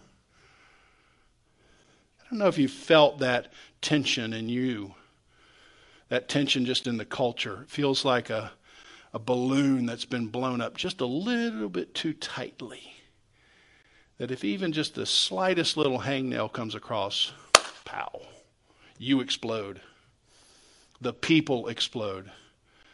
I 2.21 2.25
don't 2.31 2.39
know 2.39 2.47
if 2.47 2.57
you 2.57 2.69
felt 2.69 3.19
that 3.19 3.53
tension 3.81 4.33
in 4.33 4.49
you 4.49 4.95
that 6.13 6.29
tension 6.29 6.67
just 6.67 6.87
in 6.87 6.99
the 6.99 7.07
culture. 7.07 7.63
It 7.63 7.71
feels 7.71 8.05
like 8.05 8.29
a, 8.29 8.53
a 9.15 9.19
balloon 9.19 9.87
that's 9.87 10.05
been 10.05 10.27
blown 10.27 10.61
up 10.61 10.77
just 10.77 11.01
a 11.01 11.07
little 11.07 11.71
bit 11.71 11.95
too 11.95 12.13
tightly. 12.13 12.93
That 14.19 14.31
if 14.31 14.45
even 14.45 14.73
just 14.73 14.95
the 14.95 15.07
slightest 15.07 15.79
little 15.79 16.01
hangnail 16.01 16.53
comes 16.53 16.75
across, 16.75 17.33
pow, 17.87 18.21
you 18.99 19.23
explode. 19.23 19.81
The 21.01 21.15
people 21.15 21.69
explode. 21.69 22.31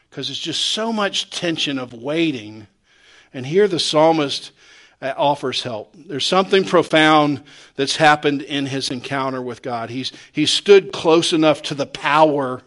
Because 0.09 0.31
it's 0.31 0.39
just 0.39 0.67
so 0.67 0.93
much 0.93 1.31
tension 1.31 1.77
of 1.77 1.93
waiting. 1.93 2.69
And 3.33 3.47
here 3.47 3.69
the 3.69 3.79
psalmist 3.79 4.53
uh, 5.01 5.15
offers 5.17 5.63
help. 5.63 5.95
There's 5.95 6.27
something 6.27 6.65
profound 6.65 7.43
that's 7.77 7.97
happened 7.97 8.43
in 8.43 8.67
his 8.67 8.91
encounter 8.91 9.41
with 9.41 9.63
God. 9.63 9.91
He's, 9.91 10.13
he's 10.33 10.51
stood 10.51 10.93
close 10.93 11.33
enough 11.33 11.63
to 11.63 11.75
the 11.75 11.87
power 11.87 12.63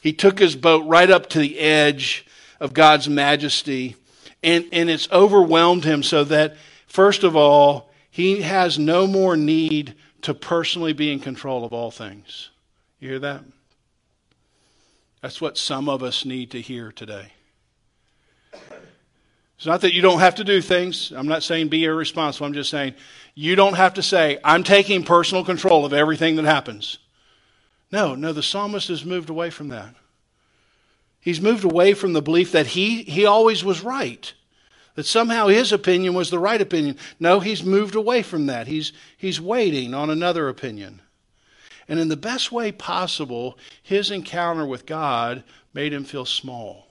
he 0.00 0.12
took 0.12 0.38
his 0.38 0.56
boat 0.56 0.86
right 0.86 1.10
up 1.10 1.28
to 1.30 1.38
the 1.38 1.58
edge 1.58 2.26
of 2.60 2.72
God's 2.72 3.08
majesty, 3.08 3.96
and, 4.42 4.66
and 4.72 4.88
it's 4.88 5.10
overwhelmed 5.10 5.84
him 5.84 6.02
so 6.02 6.24
that, 6.24 6.56
first 6.86 7.24
of 7.24 7.36
all, 7.36 7.90
he 8.10 8.42
has 8.42 8.78
no 8.78 9.06
more 9.06 9.36
need 9.36 9.94
to 10.22 10.34
personally 10.34 10.92
be 10.92 11.12
in 11.12 11.20
control 11.20 11.64
of 11.64 11.72
all 11.72 11.90
things. 11.90 12.50
You 13.00 13.10
hear 13.10 13.18
that? 13.20 13.42
That's 15.22 15.40
what 15.40 15.58
some 15.58 15.88
of 15.88 16.02
us 16.02 16.24
need 16.24 16.52
to 16.52 16.60
hear 16.60 16.92
today. 16.92 17.32
It's 19.58 19.66
not 19.66 19.80
that 19.80 19.92
you 19.92 20.02
don't 20.02 20.20
have 20.20 20.36
to 20.36 20.44
do 20.44 20.62
things. 20.62 21.12
I'm 21.14 21.26
not 21.26 21.42
saying 21.42 21.66
be 21.66 21.84
irresponsible. 21.84 22.46
I'm 22.46 22.54
just 22.54 22.70
saying 22.70 22.94
you 23.34 23.56
don't 23.56 23.74
have 23.74 23.94
to 23.94 24.04
say, 24.04 24.38
I'm 24.44 24.62
taking 24.62 25.02
personal 25.02 25.44
control 25.44 25.84
of 25.84 25.92
everything 25.92 26.36
that 26.36 26.44
happens. 26.44 26.98
No, 27.90 28.14
no, 28.14 28.32
the 28.32 28.42
psalmist 28.42 28.86
has 28.86 29.04
moved 29.04 29.30
away 29.30 29.50
from 29.50 29.68
that. 29.68 29.96
He's 31.20 31.40
moved 31.40 31.64
away 31.64 31.94
from 31.94 32.12
the 32.12 32.22
belief 32.22 32.52
that 32.52 32.68
he, 32.68 33.02
he 33.02 33.26
always 33.26 33.64
was 33.64 33.82
right, 33.82 34.32
that 34.94 35.06
somehow 35.06 35.48
his 35.48 35.72
opinion 35.72 36.14
was 36.14 36.30
the 36.30 36.38
right 36.38 36.60
opinion. 36.60 36.96
No, 37.18 37.40
he's 37.40 37.64
moved 37.64 37.96
away 37.96 38.22
from 38.22 38.46
that. 38.46 38.68
He's, 38.68 38.92
he's 39.16 39.40
waiting 39.40 39.92
on 39.92 40.08
another 40.08 40.48
opinion. 40.48 41.00
And 41.88 41.98
in 41.98 42.08
the 42.08 42.16
best 42.16 42.52
way 42.52 42.70
possible, 42.70 43.58
his 43.82 44.12
encounter 44.12 44.64
with 44.64 44.86
God 44.86 45.42
made 45.74 45.92
him 45.92 46.04
feel 46.04 46.24
small. 46.24 46.87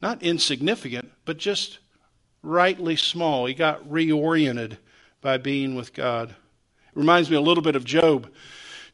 Not 0.00 0.22
insignificant, 0.22 1.10
but 1.24 1.38
just 1.38 1.78
rightly 2.42 2.96
small. 2.96 3.46
He 3.46 3.54
got 3.54 3.88
reoriented 3.88 4.78
by 5.20 5.36
being 5.36 5.74
with 5.74 5.92
God. 5.92 6.30
It 6.30 6.36
reminds 6.94 7.30
me 7.30 7.36
a 7.36 7.40
little 7.40 7.62
bit 7.62 7.76
of 7.76 7.84
Job. 7.84 8.30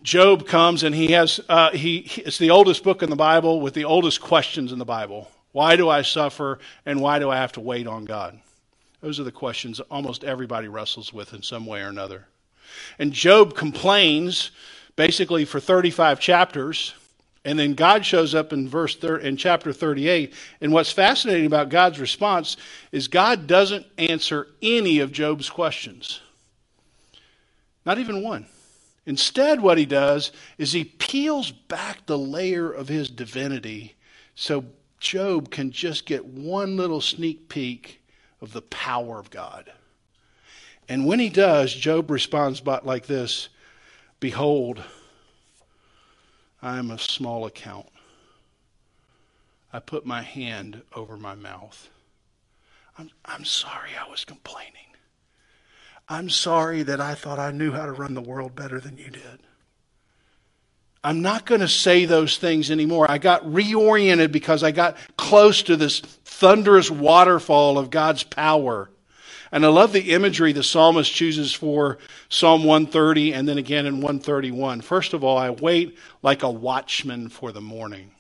Job 0.03 0.47
comes 0.47 0.83
and 0.83 0.95
he 0.95 1.13
has, 1.13 1.41
uh, 1.49 1.71
he, 1.71 1.99
it's 2.25 2.39
the 2.39 2.51
oldest 2.51 2.83
book 2.83 3.03
in 3.03 3.11
the 3.11 3.17
Bible 3.17 3.61
with 3.61 3.75
the 3.75 3.85
oldest 3.85 4.21
questions 4.21 4.73
in 4.73 4.79
the 4.79 4.85
Bible. 4.85 5.31
Why 5.53 5.77
do 5.77 5.89
I 5.89 6.03
suffer 6.03 6.59
and 6.85 7.01
why 7.01 7.19
do 7.19 7.31
I 7.31 7.37
have 7.37 7.53
to 7.53 7.61
wait 7.61 7.87
on 7.87 8.05
God? 8.05 8.39
Those 9.01 9.21
are 9.21 9.25
the 9.25 9.33
questions 9.33 9.81
almost 9.81 10.25
everybody 10.25 10.69
wrestles 10.69 11.13
with 11.13 11.33
in 11.33 11.43
some 11.43 11.67
way 11.67 11.81
or 11.83 11.89
another. 11.89 12.27
And 12.99 13.13
Job 13.13 13.55
complains 13.55 14.51
basically 14.97 15.45
for 15.45 15.61
35 15.61 16.21
chapters. 16.21 16.95
And 17.47 17.57
then 17.57 17.75
God 17.75 18.05
shows 18.05 18.35
up 18.35 18.53
in 18.53 18.69
verse 18.69 18.97
thir- 18.97 19.19
in 19.19 19.37
chapter 19.37 19.73
38. 19.73 20.35
And 20.61 20.73
what's 20.73 20.91
fascinating 20.91 21.47
about 21.47 21.69
God's 21.69 22.01
response 22.01 22.57
is 22.91 23.07
God 23.07 23.47
doesn't 23.47 23.87
answer 23.99 24.49
any 24.61 24.99
of 24.99 25.13
Job's 25.13 25.49
questions. 25.49 26.21
Not 27.87 27.99
even 27.99 28.25
one. 28.25 28.47
Instead, 29.07 29.61
what 29.61 29.79
he 29.79 29.87
does 29.87 30.33
is 30.59 30.73
he 30.73 30.83
peels 30.83 31.53
back 31.53 32.05
the 32.07 32.19
layer 32.19 32.69
of 32.69 32.89
his 32.89 33.09
divinity 33.09 33.95
so 34.35 34.65
Job 34.99 35.49
can 35.49 35.71
just 35.71 36.05
get 36.05 36.25
one 36.25 36.77
little 36.77 37.01
sneak 37.01 37.49
peek 37.49 38.03
of 38.41 38.55
the 38.55 38.63
power 38.63 39.21
of 39.21 39.31
God. 39.31 39.73
And 40.89 41.07
when 41.07 41.21
he 41.21 41.29
does, 41.29 41.73
Job 41.73 42.11
responds 42.11 42.61
like 42.85 43.07
this 43.07 43.51
Behold, 44.19 44.83
I 46.67 46.79
am 46.79 46.91
of 46.91 47.01
small 47.01 47.47
account. 47.47 47.87
I 49.73 49.79
put 49.79 50.05
my 50.05 50.23
hand 50.23 50.83
over 50.95 51.17
my 51.17 51.37
mouth. 51.37 51.89
I'm, 52.99 53.11
I'm 53.25 53.45
sorry 53.45 53.91
I 53.99 54.11
was 54.11 54.25
complaining. 54.25 54.73
I'm 56.09 56.29
sorry 56.29 56.83
that 56.83 57.01
I 57.01 57.15
thought 57.15 57.39
I 57.39 57.53
knew 57.53 57.71
how 57.71 57.87
to 57.87 57.93
run 57.93 58.15
the 58.15 58.21
world 58.21 58.57
better 58.57 58.81
than 58.81 58.99
you 58.99 59.11
did. 59.11 59.39
I'm 61.05 61.23
not 61.23 61.47
going 61.47 61.61
to 61.61 61.69
say 61.69 62.05
those 62.05 62.37
things 62.37 62.69
anymore. 62.73 63.09
I 63.09 63.19
got 63.19 63.45
reoriented 63.45 64.33
because 64.33 64.65
I 64.65 64.73
got 64.73 64.97
close 65.17 65.63
to 65.65 65.77
this 65.77 66.01
thunderous 66.01 66.91
waterfall 66.91 67.79
of 67.79 67.91
God's 67.91 68.25
power. 68.25 68.91
And 69.53 69.65
I 69.65 69.69
love 69.69 69.93
the 69.93 70.13
imagery 70.13 70.53
the 70.53 70.63
psalmist 70.63 71.13
chooses 71.13 71.53
for 71.53 71.99
Psalm 72.29 72.65
130 72.65 73.33
and 73.33 73.49
then 73.49 73.59
again 73.59 73.87
in 73.87 73.97
131. 73.97 74.81
First 74.81 75.15
of 75.15 75.23
all, 75.23 75.39
I 75.39 75.51
wait 75.51 75.97
like 76.23 76.43
a 76.43 76.51
watchman 76.51 77.29
for 77.29 77.53
the 77.53 77.61
morning. 77.61 78.11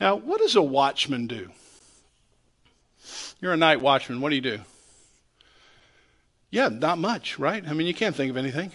Now, 0.00 0.16
what 0.16 0.40
does 0.40 0.56
a 0.56 0.62
watchman 0.62 1.26
do? 1.26 1.50
You're 3.40 3.52
a 3.52 3.56
night 3.56 3.80
watchman. 3.80 4.20
What 4.20 4.30
do 4.30 4.36
you 4.36 4.42
do? 4.42 4.60
Yeah, 6.50 6.68
not 6.68 6.98
much, 6.98 7.38
right? 7.38 7.66
I 7.66 7.72
mean, 7.72 7.86
you 7.86 7.94
can't 7.94 8.16
think 8.16 8.30
of 8.30 8.36
anything. 8.36 8.72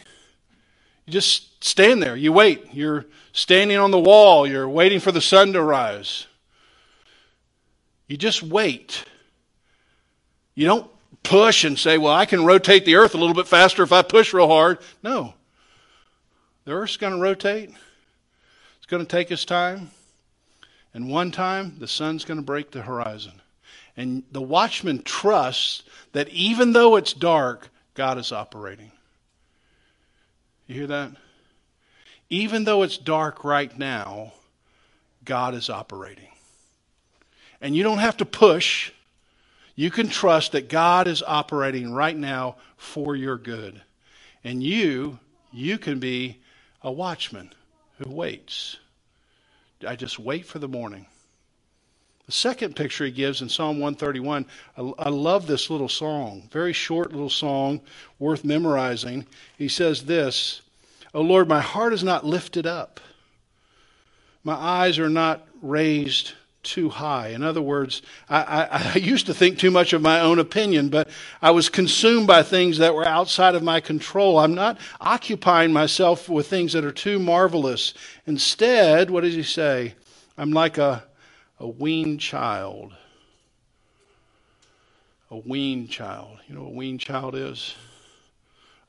You 1.06 1.14
just 1.14 1.64
stand 1.64 2.02
there. 2.02 2.16
You 2.16 2.32
wait. 2.32 2.74
You're 2.74 3.06
standing 3.34 3.78
on 3.78 3.92
the 3.92 4.00
wall. 4.00 4.48
You're 4.48 4.70
waiting 4.70 5.00
for 5.00 5.12
the 5.12 5.22
sun 5.22 5.54
to 5.54 5.62
rise. 5.62 6.28
You 8.08 8.16
just 8.16 8.44
wait. 8.44 9.04
You 10.56 10.68
don't 10.68 10.90
push 11.24 11.64
and 11.64 11.80
say, 11.80 11.98
well, 11.98 12.14
I 12.14 12.26
can 12.26 12.46
rotate 12.46 12.86
the 12.86 12.96
earth 12.96 13.16
a 13.16 13.18
little 13.18 13.34
bit 13.34 13.48
faster 13.48 13.82
if 13.82 13.92
I 13.92 14.02
push 14.02 14.34
real 14.34 14.48
hard. 14.48 14.80
No. 15.02 15.34
The 16.66 16.74
earth's 16.74 16.98
going 16.98 17.14
to 17.14 17.20
rotate. 17.20 17.72
It's 18.78 18.86
going 18.86 19.06
to 19.06 19.10
take 19.10 19.32
its 19.32 19.46
time. 19.46 19.92
And 20.94 21.10
one 21.10 21.32
time, 21.32 21.78
the 21.80 21.88
sun's 21.88 22.26
going 22.26 22.38
to 22.38 22.46
break 22.46 22.72
the 22.72 22.84
horizon. 22.84 23.42
And 23.98 24.24
the 24.32 24.42
watchman 24.42 25.02
trusts 25.04 25.84
that 26.12 26.30
even 26.30 26.74
though 26.74 26.96
it's 26.96 27.14
dark, 27.14 27.70
God 27.94 28.18
is 28.18 28.32
operating. 28.32 28.92
You 30.68 30.76
hear 30.76 30.88
that? 30.88 31.12
Even 32.30 32.64
though 32.64 32.84
it's 32.84 32.98
dark 32.98 33.44
right 33.44 33.78
now, 33.78 34.34
God 35.26 35.54
is 35.54 35.70
operating. 35.70 36.30
And 37.62 37.76
you 37.76 37.84
don't 37.84 38.00
have 38.00 38.18
to 38.18 38.26
push. 38.26 38.92
You 39.76 39.90
can 39.90 40.08
trust 40.08 40.52
that 40.52 40.70
God 40.70 41.08
is 41.08 41.24
operating 41.26 41.94
right 41.94 42.16
now 42.16 42.58
for 42.78 43.16
your 43.16 43.38
good. 43.38 43.82
And 44.44 44.62
you, 44.62 45.20
you 45.52 45.78
can 45.78 46.00
be 46.00 46.40
a 46.82 46.92
watchman 46.92 47.52
who 47.98 48.12
waits. 48.12 48.78
I 49.88 49.96
just 49.96 50.20
wait 50.20 50.46
for 50.46 50.60
the 50.60 50.68
morning. 50.68 51.08
The 52.26 52.32
second 52.32 52.76
picture 52.76 53.06
he 53.06 53.12
gives 53.12 53.42
in 53.42 53.50
Psalm 53.50 53.80
131, 53.80 54.46
I, 54.78 54.82
I, 55.00 55.10
love 55.10 55.46
this 55.46 55.70
little 55.70 55.90
song, 55.90 56.48
very 56.52 56.72
short 56.72 57.12
little 57.12 57.30
song, 57.30 57.82
worth 58.18 58.46
memorizing. 58.46 59.26
He 59.58 59.68
says 59.68 60.06
this 60.06 60.62
O 61.14 61.22
Lord, 61.22 61.50
my 61.50 61.60
heart 61.60 61.92
is 61.92 62.04
not 62.04 62.26
lifted 62.26 62.66
up, 62.66 63.02
my 64.44 64.54
eyes 64.54 65.00
are 65.00 65.10
not 65.10 65.46
raised 65.62 66.34
too 66.63 66.89
high. 66.89 67.30
In 67.30 67.43
other 67.43 67.62
words, 67.62 68.02
I, 68.30 68.41
I, 68.41 68.91
I, 68.95 68.97
used 68.97 69.26
to 69.26 69.34
think 69.34 69.60
too 69.60 69.71
much 69.71 69.93
of 69.93 70.02
my 70.02 70.19
own 70.19 70.39
opinion, 70.39 70.89
but 70.89 71.10
I 71.41 71.52
was 71.52 71.69
consumed 71.69 72.28
by 72.28 72.43
things 72.43 72.78
that 72.78 72.95
were 72.95 73.06
outside 73.06 73.56
of 73.56 73.63
my 73.63 73.80
control. 73.80 74.39
I'm 74.39 74.56
not 74.56 74.80
occupying 75.02 75.73
myself 75.73 76.30
with 76.30 76.47
things 76.47 76.73
that 76.73 76.86
are 76.86 76.91
too 76.91 77.19
marvelous. 77.19 77.93
Instead, 78.26 79.10
what 79.10 79.21
does 79.21 79.36
he 79.36 79.43
say? 79.43 79.95
I'm 80.38 80.52
like 80.52 80.78
a 80.78 81.04
a 81.60 81.67
weaned 81.67 82.19
child. 82.19 82.93
A 85.32 85.38
weaned 85.38 85.89
child. 85.89 86.39
You 86.47 86.56
know 86.56 86.63
what 86.63 86.71
a 86.71 86.76
weaned 86.76 86.99
child 86.99 87.36
is? 87.36 87.76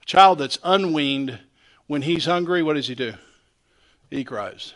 A 0.03 0.07
child 0.07 0.39
that's 0.39 0.59
unweaned, 0.65 1.39
when 1.87 2.03
he's 2.03 2.25
hungry, 2.25 2.63
what 2.63 2.75
does 2.75 2.89
he 2.89 2.95
do? 2.95 3.15
He 4.11 4.25
cries. 4.25 4.75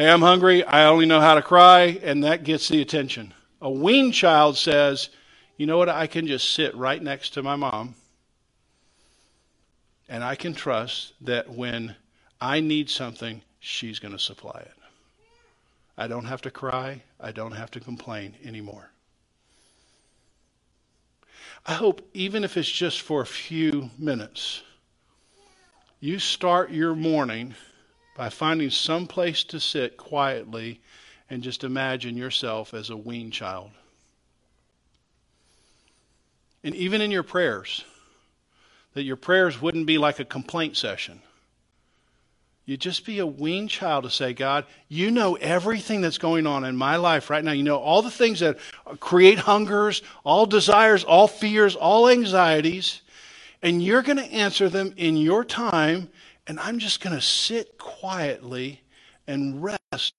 Hey, 0.00 0.08
I'm 0.08 0.22
hungry. 0.22 0.64
I 0.64 0.86
only 0.86 1.04
know 1.04 1.20
how 1.20 1.34
to 1.34 1.42
cry, 1.42 2.00
and 2.02 2.24
that 2.24 2.42
gets 2.42 2.68
the 2.68 2.80
attention. 2.80 3.34
A 3.60 3.70
weaned 3.70 4.14
child 4.14 4.56
says, 4.56 5.10
You 5.58 5.66
know 5.66 5.76
what? 5.76 5.90
I 5.90 6.06
can 6.06 6.26
just 6.26 6.54
sit 6.54 6.74
right 6.74 7.02
next 7.02 7.34
to 7.34 7.42
my 7.42 7.54
mom, 7.54 7.94
and 10.08 10.24
I 10.24 10.36
can 10.36 10.54
trust 10.54 11.12
that 11.20 11.50
when 11.50 11.96
I 12.40 12.60
need 12.60 12.88
something, 12.88 13.42
she's 13.58 13.98
going 13.98 14.12
to 14.12 14.18
supply 14.18 14.60
it. 14.60 14.72
I 15.98 16.08
don't 16.08 16.24
have 16.24 16.40
to 16.40 16.50
cry. 16.50 17.02
I 17.20 17.32
don't 17.32 17.52
have 17.52 17.70
to 17.72 17.80
complain 17.80 18.36
anymore. 18.42 18.88
I 21.66 21.74
hope, 21.74 22.08
even 22.14 22.42
if 22.42 22.56
it's 22.56 22.72
just 22.72 23.02
for 23.02 23.20
a 23.20 23.26
few 23.26 23.90
minutes, 23.98 24.62
you 26.00 26.18
start 26.18 26.70
your 26.70 26.94
morning 26.94 27.54
by 28.20 28.28
finding 28.28 28.68
some 28.68 29.06
place 29.06 29.42
to 29.44 29.58
sit 29.58 29.96
quietly 29.96 30.78
and 31.30 31.42
just 31.42 31.64
imagine 31.64 32.18
yourself 32.18 32.74
as 32.74 32.90
a 32.90 32.96
weaned 32.96 33.32
child. 33.32 33.70
And 36.62 36.74
even 36.74 37.00
in 37.00 37.10
your 37.10 37.22
prayers, 37.22 37.82
that 38.92 39.04
your 39.04 39.16
prayers 39.16 39.62
wouldn't 39.62 39.86
be 39.86 39.96
like 39.96 40.20
a 40.20 40.26
complaint 40.26 40.76
session 40.76 41.22
You'd 42.70 42.80
just 42.80 43.04
be 43.04 43.18
a 43.18 43.26
weaned 43.26 43.70
child 43.70 44.04
to 44.04 44.10
say, 44.10 44.32
God, 44.32 44.64
you 44.88 45.10
know 45.10 45.34
everything 45.34 46.02
that's 46.02 46.18
going 46.18 46.46
on 46.46 46.62
in 46.62 46.76
my 46.76 46.94
life 46.94 47.28
right 47.28 47.42
now. 47.42 47.50
You 47.50 47.64
know 47.64 47.78
all 47.78 48.00
the 48.00 48.12
things 48.12 48.38
that 48.38 48.58
create 49.00 49.40
hungers, 49.40 50.02
all 50.22 50.46
desires, 50.46 51.02
all 51.02 51.26
fears, 51.26 51.74
all 51.74 52.08
anxieties, 52.08 53.00
and 53.60 53.82
you're 53.82 54.02
going 54.02 54.18
to 54.18 54.32
answer 54.32 54.68
them 54.68 54.94
in 54.96 55.16
your 55.16 55.44
time, 55.44 56.10
and 56.46 56.58
I'm 56.58 56.78
just 56.78 57.00
going 57.00 57.14
to 57.14 57.22
sit 57.22 57.78
quietly 57.78 58.82
and 59.26 59.62
rest 59.62 60.14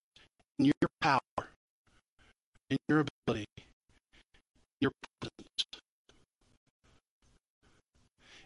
in 0.58 0.66
your 0.66 0.90
power, 1.02 1.20
in 2.70 2.78
your 2.88 3.06
ability, 3.28 3.48
your 4.80 4.92
presence. 5.20 5.66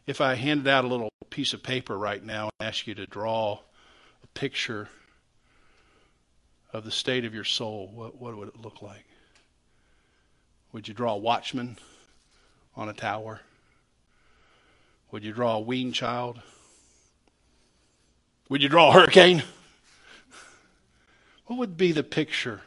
If 0.07 0.21
I 0.21 0.35
handed 0.35 0.67
out 0.67 0.85
a 0.85 0.87
little 0.87 1.09
piece 1.29 1.53
of 1.53 1.63
paper 1.63 1.97
right 1.97 2.23
now 2.23 2.49
and 2.59 2.67
asked 2.67 2.87
you 2.87 2.95
to 2.95 3.05
draw 3.05 3.59
a 4.23 4.27
picture 4.33 4.89
of 6.71 6.83
the 6.83 6.91
state 6.91 7.25
of 7.25 7.33
your 7.33 7.43
soul, 7.43 7.89
what, 7.93 8.15
what 8.19 8.37
would 8.37 8.49
it 8.49 8.59
look 8.59 8.81
like? 8.81 9.05
Would 10.71 10.87
you 10.87 10.93
draw 10.93 11.13
a 11.13 11.17
watchman 11.17 11.77
on 12.75 12.89
a 12.89 12.93
tower? 12.93 13.41
Would 15.11 15.23
you 15.23 15.31
draw 15.31 15.55
a 15.55 15.59
weaned 15.61 15.93
child? 15.93 16.41
Would 18.49 18.61
you 18.61 18.69
draw 18.69 18.89
a 18.89 18.93
hurricane? 18.93 19.43
What 21.47 21.57
would 21.59 21.77
be 21.77 21.91
the 21.91 22.03
picture? 22.03 22.61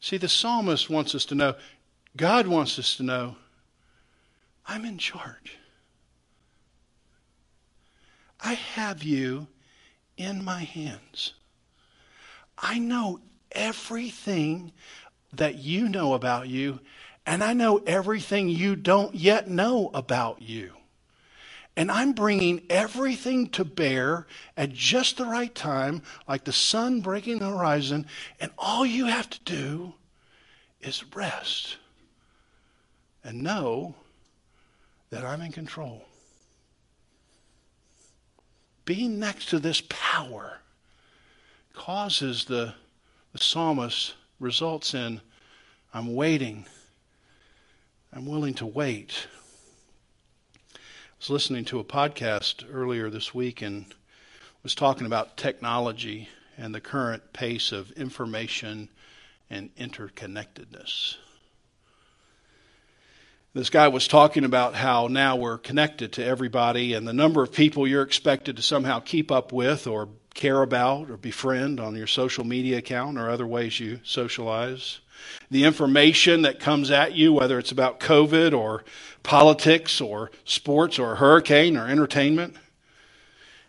See, 0.00 0.16
the 0.16 0.28
psalmist 0.28 0.88
wants 0.88 1.14
us 1.14 1.24
to 1.26 1.34
know, 1.34 1.54
God 2.16 2.46
wants 2.46 2.78
us 2.78 2.96
to 2.96 3.02
know, 3.02 3.36
I'm 4.66 4.84
in 4.84 4.98
charge. 4.98 5.56
I 8.40 8.54
have 8.54 9.02
you 9.02 9.48
in 10.16 10.44
my 10.44 10.60
hands. 10.60 11.34
I 12.56 12.78
know 12.78 13.20
everything 13.52 14.72
that 15.32 15.56
you 15.56 15.88
know 15.88 16.14
about 16.14 16.48
you, 16.48 16.80
and 17.26 17.42
I 17.42 17.52
know 17.52 17.78
everything 17.86 18.48
you 18.48 18.76
don't 18.76 19.14
yet 19.14 19.48
know 19.48 19.90
about 19.94 20.42
you. 20.42 20.72
And 21.78 21.90
I'm 21.90 22.12
bringing 22.12 22.62
everything 22.68 23.48
to 23.50 23.64
bear 23.64 24.26
at 24.56 24.72
just 24.72 25.16
the 25.16 25.24
right 25.24 25.54
time, 25.54 26.02
like 26.26 26.44
the 26.44 26.52
sun 26.52 27.00
breaking 27.00 27.38
the 27.38 27.48
horizon, 27.48 28.04
and 28.38 28.50
all 28.58 28.84
you 28.84 29.06
have 29.06 29.30
to 29.30 29.40
do 29.44 29.94
is 30.80 31.04
rest 31.14 31.78
and 33.24 33.42
know 33.42 33.94
that 35.08 35.24
I'm 35.24 35.40
in 35.40 35.52
control 35.52 36.04
being 38.88 39.18
next 39.18 39.50
to 39.50 39.58
this 39.58 39.82
power 39.90 40.60
causes 41.74 42.46
the, 42.46 42.72
the 43.34 43.38
psalmist 43.38 44.14
results 44.40 44.94
in 44.94 45.20
I'm 45.92 46.14
waiting. 46.14 46.64
I'm 48.10 48.24
willing 48.24 48.54
to 48.54 48.66
wait. 48.66 49.26
Was 51.18 51.30
listening 51.30 51.64
to 51.64 51.80
a 51.80 51.84
podcast 51.84 52.64
earlier 52.72 53.10
this 53.10 53.34
week 53.34 53.60
and 53.60 53.86
was 54.62 54.76
talking 54.76 55.04
about 55.04 55.36
technology 55.36 56.28
and 56.56 56.72
the 56.72 56.80
current 56.80 57.32
pace 57.32 57.72
of 57.72 57.90
information 57.92 58.88
and 59.50 59.74
interconnectedness. 59.74 61.16
This 63.52 63.68
guy 63.68 63.88
was 63.88 64.06
talking 64.06 64.44
about 64.44 64.76
how 64.76 65.08
now 65.08 65.34
we're 65.34 65.58
connected 65.58 66.12
to 66.12 66.24
everybody 66.24 66.94
and 66.94 67.06
the 67.06 67.12
number 67.12 67.42
of 67.42 67.52
people 67.52 67.84
you're 67.84 68.02
expected 68.02 68.54
to 68.54 68.62
somehow 68.62 69.00
keep 69.00 69.32
up 69.32 69.50
with 69.52 69.88
or 69.88 70.08
care 70.34 70.62
about 70.62 71.10
or 71.10 71.16
befriend 71.16 71.80
on 71.80 71.96
your 71.96 72.06
social 72.06 72.44
media 72.44 72.78
account 72.78 73.18
or 73.18 73.28
other 73.28 73.46
ways 73.46 73.80
you 73.80 73.98
socialize. 74.04 75.00
The 75.50 75.64
information 75.64 76.42
that 76.42 76.60
comes 76.60 76.90
at 76.90 77.14
you, 77.14 77.32
whether 77.32 77.58
it's 77.58 77.72
about 77.72 78.00
COVID 78.00 78.56
or 78.56 78.84
politics 79.22 80.00
or 80.00 80.30
sports 80.44 80.98
or 80.98 81.16
hurricane 81.16 81.76
or 81.76 81.86
entertainment. 81.86 82.56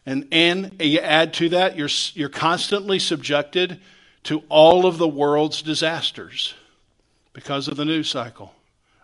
And, 0.05 0.27
and 0.31 0.75
you 0.79 0.99
add 0.99 1.33
to 1.35 1.49
that, 1.49 1.75
you're, 1.77 1.89
you're 2.13 2.29
constantly 2.29 2.99
subjected 2.99 3.79
to 4.23 4.43
all 4.49 4.85
of 4.85 4.97
the 4.97 5.07
world's 5.07 5.61
disasters 5.61 6.53
because 7.33 7.67
of 7.67 7.77
the 7.77 7.85
news 7.85 8.09
cycle. 8.09 8.53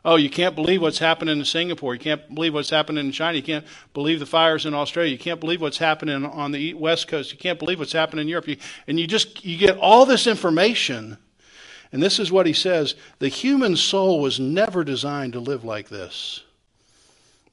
Oh, 0.04 0.18
you 0.18 0.30
can't 0.30 0.56
believe 0.56 0.84
what's 0.84 1.00
happening 1.00 1.40
in 1.40 1.46
Singapore. 1.46 1.96
You 1.96 2.00
can't 2.00 2.36
believe 2.36 2.54
what's 2.54 2.70
happening 2.70 3.06
in 3.06 3.12
China. 3.12 3.38
You 3.38 3.44
can't 3.44 3.66
believe 3.96 4.20
the 4.20 4.28
fires 4.28 4.68
in 4.68 4.76
Australia. 4.76 5.12
You 5.12 5.18
can't 5.18 5.40
believe 5.40 5.62
what's 5.62 5.80
happening 5.80 6.24
on 6.24 6.52
the 6.52 6.76
West 6.76 7.08
Coast. 7.08 7.32
You 7.32 7.40
can't 7.40 7.58
believe 7.58 7.80
what's 7.80 7.92
happening 7.92 8.22
in 8.22 8.28
Europe. 8.28 8.48
You, 8.48 8.58
and 8.88 9.00
you 9.00 9.08
just 9.08 9.44
you 9.44 9.58
get 9.58 9.78
all 9.80 10.06
this 10.06 10.28
information. 10.28 11.18
And 11.96 12.04
this 12.04 12.20
is 12.20 12.30
what 12.30 12.46
he 12.46 12.52
says, 12.52 12.94
the 13.20 13.30
human 13.30 13.78
soul 13.78 14.20
was 14.20 14.38
never 14.38 14.84
designed 14.84 15.32
to 15.32 15.40
live 15.40 15.64
like 15.64 15.88
this. 15.88 16.44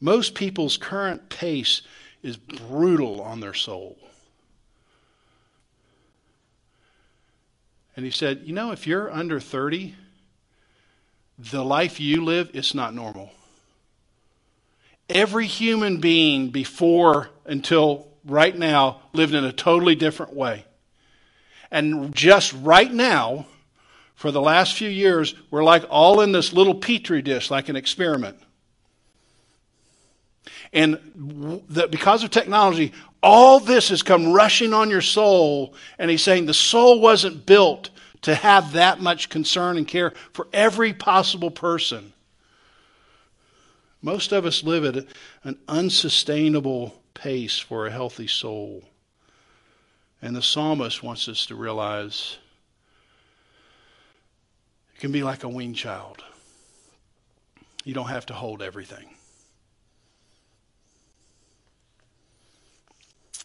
Most 0.00 0.34
people's 0.34 0.76
current 0.76 1.28
pace 1.28 1.82
is 2.24 2.38
brutal 2.38 3.22
on 3.22 3.38
their 3.38 3.54
soul. 3.54 3.96
And 7.94 8.04
he 8.04 8.10
said, 8.10 8.40
You 8.42 8.52
know, 8.52 8.72
if 8.72 8.84
you're 8.84 9.12
under 9.12 9.38
30, 9.38 9.94
the 11.38 11.64
life 11.64 12.00
you 12.00 12.24
live, 12.24 12.50
it's 12.52 12.74
not 12.74 12.96
normal. 12.96 13.30
Every 15.08 15.46
human 15.46 15.98
being 15.98 16.50
before 16.50 17.30
until 17.46 18.08
right 18.24 18.58
now 18.58 19.02
lived 19.12 19.34
in 19.34 19.44
a 19.44 19.52
totally 19.52 19.94
different 19.94 20.34
way. 20.34 20.64
And 21.70 22.12
just 22.12 22.52
right 22.54 22.92
now, 22.92 23.46
for 24.14 24.30
the 24.30 24.40
last 24.40 24.74
few 24.74 24.88
years, 24.88 25.34
we're 25.50 25.64
like 25.64 25.84
all 25.90 26.20
in 26.20 26.32
this 26.32 26.52
little 26.52 26.74
petri 26.74 27.22
dish, 27.22 27.50
like 27.50 27.68
an 27.68 27.76
experiment. 27.76 28.38
And 30.72 30.98
the, 31.68 31.88
because 31.88 32.24
of 32.24 32.30
technology, 32.30 32.92
all 33.22 33.60
this 33.60 33.90
has 33.90 34.02
come 34.02 34.32
rushing 34.32 34.72
on 34.72 34.90
your 34.90 35.00
soul. 35.00 35.74
And 35.98 36.10
he's 36.10 36.22
saying 36.22 36.46
the 36.46 36.54
soul 36.54 37.00
wasn't 37.00 37.46
built 37.46 37.90
to 38.22 38.34
have 38.34 38.72
that 38.72 39.00
much 39.00 39.28
concern 39.28 39.76
and 39.76 39.86
care 39.86 40.12
for 40.32 40.48
every 40.52 40.92
possible 40.92 41.50
person. 41.50 42.12
Most 44.00 44.32
of 44.32 44.44
us 44.46 44.64
live 44.64 44.84
at 44.84 45.06
an 45.44 45.58
unsustainable 45.68 47.00
pace 47.14 47.58
for 47.58 47.86
a 47.86 47.90
healthy 47.90 48.26
soul. 48.26 48.82
And 50.20 50.34
the 50.34 50.42
psalmist 50.42 51.02
wants 51.02 51.28
us 51.28 51.46
to 51.46 51.54
realize 51.54 52.38
can 55.02 55.10
be 55.10 55.24
like 55.24 55.42
a 55.42 55.48
weaned 55.48 55.74
child. 55.74 56.22
You 57.82 57.92
don't 57.92 58.06
have 58.06 58.26
to 58.26 58.34
hold 58.34 58.62
everything. 58.62 59.08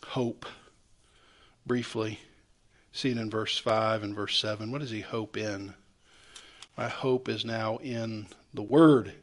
Hope, 0.05 0.45
briefly. 1.65 2.19
See 2.91 3.09
it 3.09 3.17
in 3.17 3.31
verse 3.31 3.57
5 3.57 4.03
and 4.03 4.15
verse 4.15 4.39
7. 4.39 4.71
What 4.71 4.81
does 4.81 4.91
he 4.91 5.01
hope 5.01 5.35
in? 5.35 5.73
My 6.77 6.89
hope 6.89 7.27
is 7.27 7.43
now 7.43 7.77
in 7.77 8.27
the 8.53 8.61
Word. 8.61 9.13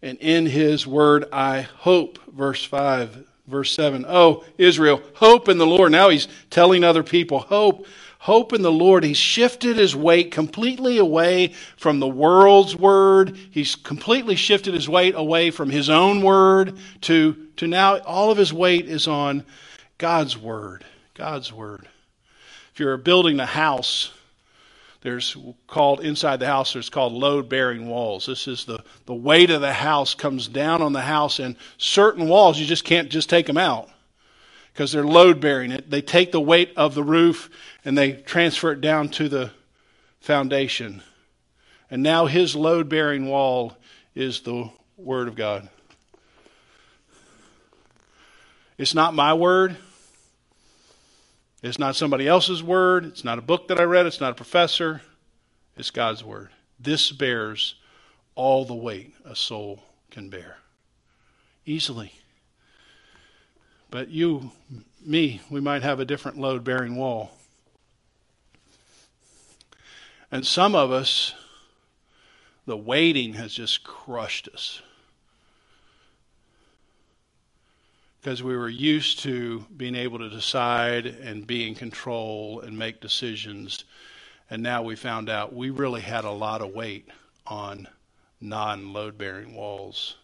And 0.00 0.18
in 0.18 0.46
his 0.46 0.86
Word 0.86 1.24
I 1.32 1.62
hope. 1.62 2.20
Verse 2.32 2.64
5, 2.64 3.26
verse 3.48 3.72
7. 3.72 4.04
Oh, 4.06 4.44
Israel, 4.56 5.02
hope 5.14 5.48
in 5.48 5.58
the 5.58 5.66
Lord. 5.66 5.90
Now 5.90 6.10
he's 6.10 6.28
telling 6.48 6.84
other 6.84 7.02
people, 7.02 7.40
hope. 7.40 7.88
Hope 8.26 8.52
in 8.52 8.62
the 8.62 8.72
Lord. 8.72 9.04
He's 9.04 9.16
shifted 9.16 9.76
his 9.76 9.94
weight 9.94 10.32
completely 10.32 10.98
away 10.98 11.52
from 11.76 12.00
the 12.00 12.08
world's 12.08 12.74
word. 12.74 13.38
He's 13.52 13.76
completely 13.76 14.34
shifted 14.34 14.74
his 14.74 14.88
weight 14.88 15.14
away 15.14 15.52
from 15.52 15.70
his 15.70 15.88
own 15.88 16.22
word 16.22 16.76
to, 17.02 17.36
to 17.58 17.68
now 17.68 17.98
all 17.98 18.32
of 18.32 18.36
his 18.36 18.52
weight 18.52 18.86
is 18.88 19.06
on 19.06 19.44
God's 19.96 20.36
word. 20.36 20.84
God's 21.14 21.52
word. 21.52 21.86
If 22.74 22.80
you're 22.80 22.96
building 22.96 23.38
a 23.38 23.46
house, 23.46 24.12
there's 25.02 25.36
called 25.68 26.00
inside 26.00 26.40
the 26.40 26.48
house 26.48 26.72
there's 26.72 26.90
called 26.90 27.12
load 27.12 27.48
bearing 27.48 27.86
walls 27.86 28.26
this 28.26 28.48
is 28.48 28.64
the, 28.64 28.82
the 29.04 29.14
weight 29.14 29.50
of 29.50 29.60
the 29.60 29.72
house 29.72 30.16
comes 30.16 30.48
down 30.48 30.82
on 30.82 30.92
the 30.92 31.00
house 31.00 31.38
and 31.38 31.54
certain 31.78 32.26
walls 32.26 32.58
you 32.58 32.66
just 32.66 32.84
can't 32.84 33.08
just 33.08 33.30
take 33.30 33.46
them 33.46 33.58
out 33.58 33.88
because 34.76 34.92
they're 34.92 35.06
load 35.06 35.40
bearing 35.40 35.72
it 35.72 35.88
they 35.90 36.02
take 36.02 36.32
the 36.32 36.40
weight 36.40 36.72
of 36.76 36.94
the 36.94 37.02
roof 37.02 37.48
and 37.84 37.96
they 37.96 38.12
transfer 38.12 38.72
it 38.72 38.80
down 38.80 39.08
to 39.08 39.28
the 39.28 39.50
foundation 40.20 41.02
and 41.90 42.02
now 42.02 42.26
his 42.26 42.54
load 42.54 42.88
bearing 42.88 43.26
wall 43.26 43.76
is 44.14 44.40
the 44.40 44.68
word 44.98 45.28
of 45.28 45.34
god 45.34 45.68
it's 48.76 48.94
not 48.94 49.14
my 49.14 49.32
word 49.32 49.76
it's 51.62 51.78
not 51.78 51.96
somebody 51.96 52.28
else's 52.28 52.62
word. 52.62 53.04
It's 53.06 53.24
not 53.24 53.38
a 53.38 53.42
book 53.42 53.68
that 53.68 53.80
I 53.80 53.82
read. 53.82 54.06
It's 54.06 54.20
not 54.20 54.30
a 54.30 54.36
professor. 54.36 55.02
It's 55.76 55.90
God's 55.90 56.22
word. 56.22 56.50
This 56.78 57.10
bears 57.10 57.74
all 58.36 58.64
the 58.64 58.74
weight 58.74 59.14
a 59.24 59.34
soul 59.34 59.82
can 60.10 60.28
bear. 60.28 60.58
Easily. 61.64 62.12
But 63.90 64.08
you, 64.08 64.50
me, 65.04 65.40
we 65.50 65.60
might 65.60 65.82
have 65.82 66.00
a 66.00 66.04
different 66.04 66.38
load 66.38 66.64
bearing 66.64 66.96
wall. 66.96 67.32
And 70.30 70.46
some 70.46 70.74
of 70.74 70.90
us, 70.90 71.34
the 72.66 72.76
waiting 72.76 73.34
has 73.34 73.52
just 73.52 73.84
crushed 73.84 74.48
us. 74.52 74.82
because 78.26 78.42
we 78.42 78.56
were 78.56 78.68
used 78.68 79.20
to 79.20 79.64
being 79.76 79.94
able 79.94 80.18
to 80.18 80.28
decide 80.28 81.06
and 81.06 81.46
be 81.46 81.64
in 81.64 81.76
control 81.76 82.60
and 82.60 82.76
make 82.76 83.00
decisions. 83.00 83.84
And 84.50 84.64
now 84.64 84.82
we 84.82 84.96
found 84.96 85.30
out 85.30 85.54
we 85.54 85.70
really 85.70 86.00
had 86.00 86.24
a 86.24 86.30
lot 86.32 86.60
of 86.60 86.74
weight 86.74 87.08
on 87.46 87.86
non 88.40 88.92
load 88.92 89.16
bearing 89.16 89.54
walls, 89.54 90.16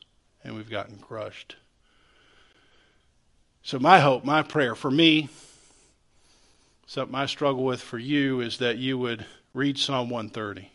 and 0.42 0.56
we've 0.56 0.68
gotten 0.68 0.98
crushed. 0.98 1.54
So, 3.62 3.78
my 3.78 4.00
hope, 4.00 4.24
my 4.24 4.42
prayer 4.42 4.74
for 4.74 4.90
me, 4.90 5.28
something 6.86 7.14
I 7.14 7.26
struggle 7.26 7.64
with 7.64 7.80
for 7.80 7.98
you, 7.98 8.40
is 8.40 8.58
that 8.58 8.78
you 8.78 8.98
would 8.98 9.24
read 9.54 9.78
Psalm 9.78 10.10
130. 10.10 10.70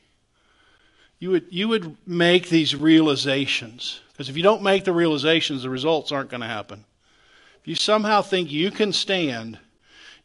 You 1.19 1.32
would, 1.32 1.47
you 1.50 1.67
would 1.67 1.97
make 2.08 2.50
these 2.50 2.76
realizations. 2.76 4.02
Because 4.12 4.30
if 4.30 4.38
you 4.38 4.43
don't 4.43 4.63
make 4.63 4.84
the 4.84 4.93
realizations, 4.93 5.63
the 5.63 5.69
results 5.69 6.12
aren't 6.12 6.30
going 6.30 6.41
to 6.41 6.47
happen 6.47 6.86
If 7.62 7.67
you 7.67 7.76
somehow 7.76 8.21
think 8.21 8.52
you 8.52 8.71
can 8.71 8.93
stand, 8.93 9.60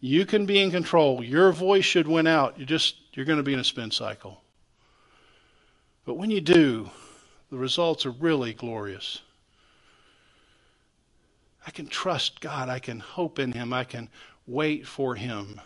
you 0.01 0.25
can 0.27 0.46
be 0.46 0.61
in 0.61 0.70
control, 0.70 1.22
your 1.22 1.53
voice 1.53 1.85
should 1.85 2.09
win 2.09 2.27
out, 2.27 2.59
you 2.59 2.66
just 2.66 2.96
you're 3.14 3.27
going 3.27 3.38
to 3.38 3.42
be 3.42 3.53
in 3.55 3.61
a 3.61 3.64
spin 3.64 3.90
cycle. 3.90 4.40
But 6.05 6.14
when 6.14 6.31
you 6.31 6.40
do, 6.40 6.90
the 7.51 7.59
results 7.59 8.07
are 8.07 8.11
really 8.11 8.55
glorious. 8.55 9.20
I 11.66 11.70
can 11.70 11.87
trust 11.87 12.40
God. 12.40 12.68
I 12.68 12.79
can 12.79 13.01
hope 13.01 13.38
in 13.38 13.53
Him. 13.53 13.72
I 13.72 13.85
can 13.85 14.09
wait 14.46 14.87
for 14.87 15.14
Him. 15.14 15.61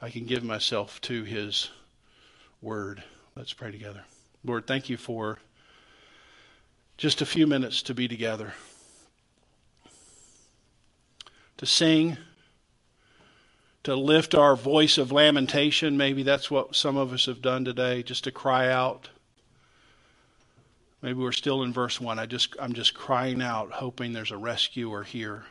I 0.00 0.10
can 0.10 0.24
give 0.26 0.44
myself 0.44 1.00
to 1.02 1.24
His 1.24 1.70
Word. 2.60 3.02
Let's 3.36 3.52
pray 3.52 3.72
together. 3.72 4.04
Lord, 4.44 4.66
thank 4.66 4.88
you 4.88 4.96
for 4.96 5.38
just 6.96 7.22
a 7.22 7.26
few 7.26 7.46
minutes 7.46 7.82
to 7.82 7.94
be 7.94 8.06
together 8.06 8.52
to 11.56 11.66
sing, 11.66 12.16
to 13.82 13.94
lift 13.94 14.34
our 14.34 14.56
voice 14.56 14.98
of 14.98 15.12
lamentation. 15.12 15.96
Maybe 15.96 16.22
that's 16.22 16.50
what 16.50 16.74
some 16.74 16.96
of 16.96 17.12
us 17.12 17.26
have 17.26 17.42
done 17.42 17.64
today, 17.64 18.02
just 18.02 18.24
to 18.24 18.30
cry 18.30 18.68
out. 18.68 19.10
Maybe 21.04 21.20
we're 21.20 21.32
still 21.32 21.64
in 21.64 21.72
verse 21.74 22.00
1. 22.00 22.18
I 22.18 22.24
just 22.24 22.56
I'm 22.58 22.72
just 22.72 22.94
crying 22.94 23.42
out 23.42 23.70
hoping 23.72 24.14
there's 24.14 24.30
a 24.30 24.38
rescuer 24.38 25.02
here. 25.02 25.44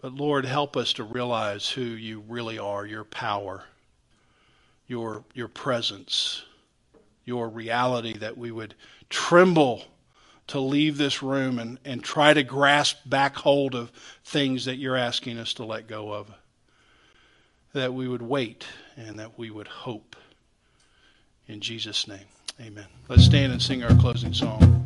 But 0.00 0.14
Lord, 0.14 0.44
help 0.44 0.76
us 0.76 0.92
to 0.94 1.02
realize 1.02 1.68
who 1.68 1.82
you 1.82 2.22
really 2.28 2.60
are, 2.60 2.86
your 2.86 3.02
power, 3.02 3.64
your 4.86 5.24
your 5.34 5.48
presence, 5.48 6.44
your 7.24 7.48
reality 7.48 8.16
that 8.18 8.38
we 8.38 8.52
would 8.52 8.76
tremble 9.10 9.82
to 10.46 10.60
leave 10.60 10.96
this 10.96 11.20
room 11.20 11.58
and, 11.58 11.80
and 11.84 12.04
try 12.04 12.32
to 12.32 12.44
grasp 12.44 12.98
back 13.04 13.34
hold 13.34 13.74
of 13.74 13.90
things 14.24 14.66
that 14.66 14.76
you're 14.76 14.96
asking 14.96 15.38
us 15.38 15.54
to 15.54 15.64
let 15.64 15.88
go 15.88 16.12
of. 16.12 16.32
That 17.72 17.92
we 17.92 18.06
would 18.06 18.22
wait 18.22 18.64
and 18.96 19.18
that 19.18 19.36
we 19.36 19.50
would 19.50 19.66
hope. 19.66 20.14
In 21.48 21.60
Jesus' 21.60 22.06
name, 22.06 22.26
amen. 22.60 22.86
Let's 23.08 23.24
stand 23.24 23.52
and 23.52 23.60
sing 23.60 23.82
our 23.82 23.94
closing 23.96 24.32
song. 24.34 24.81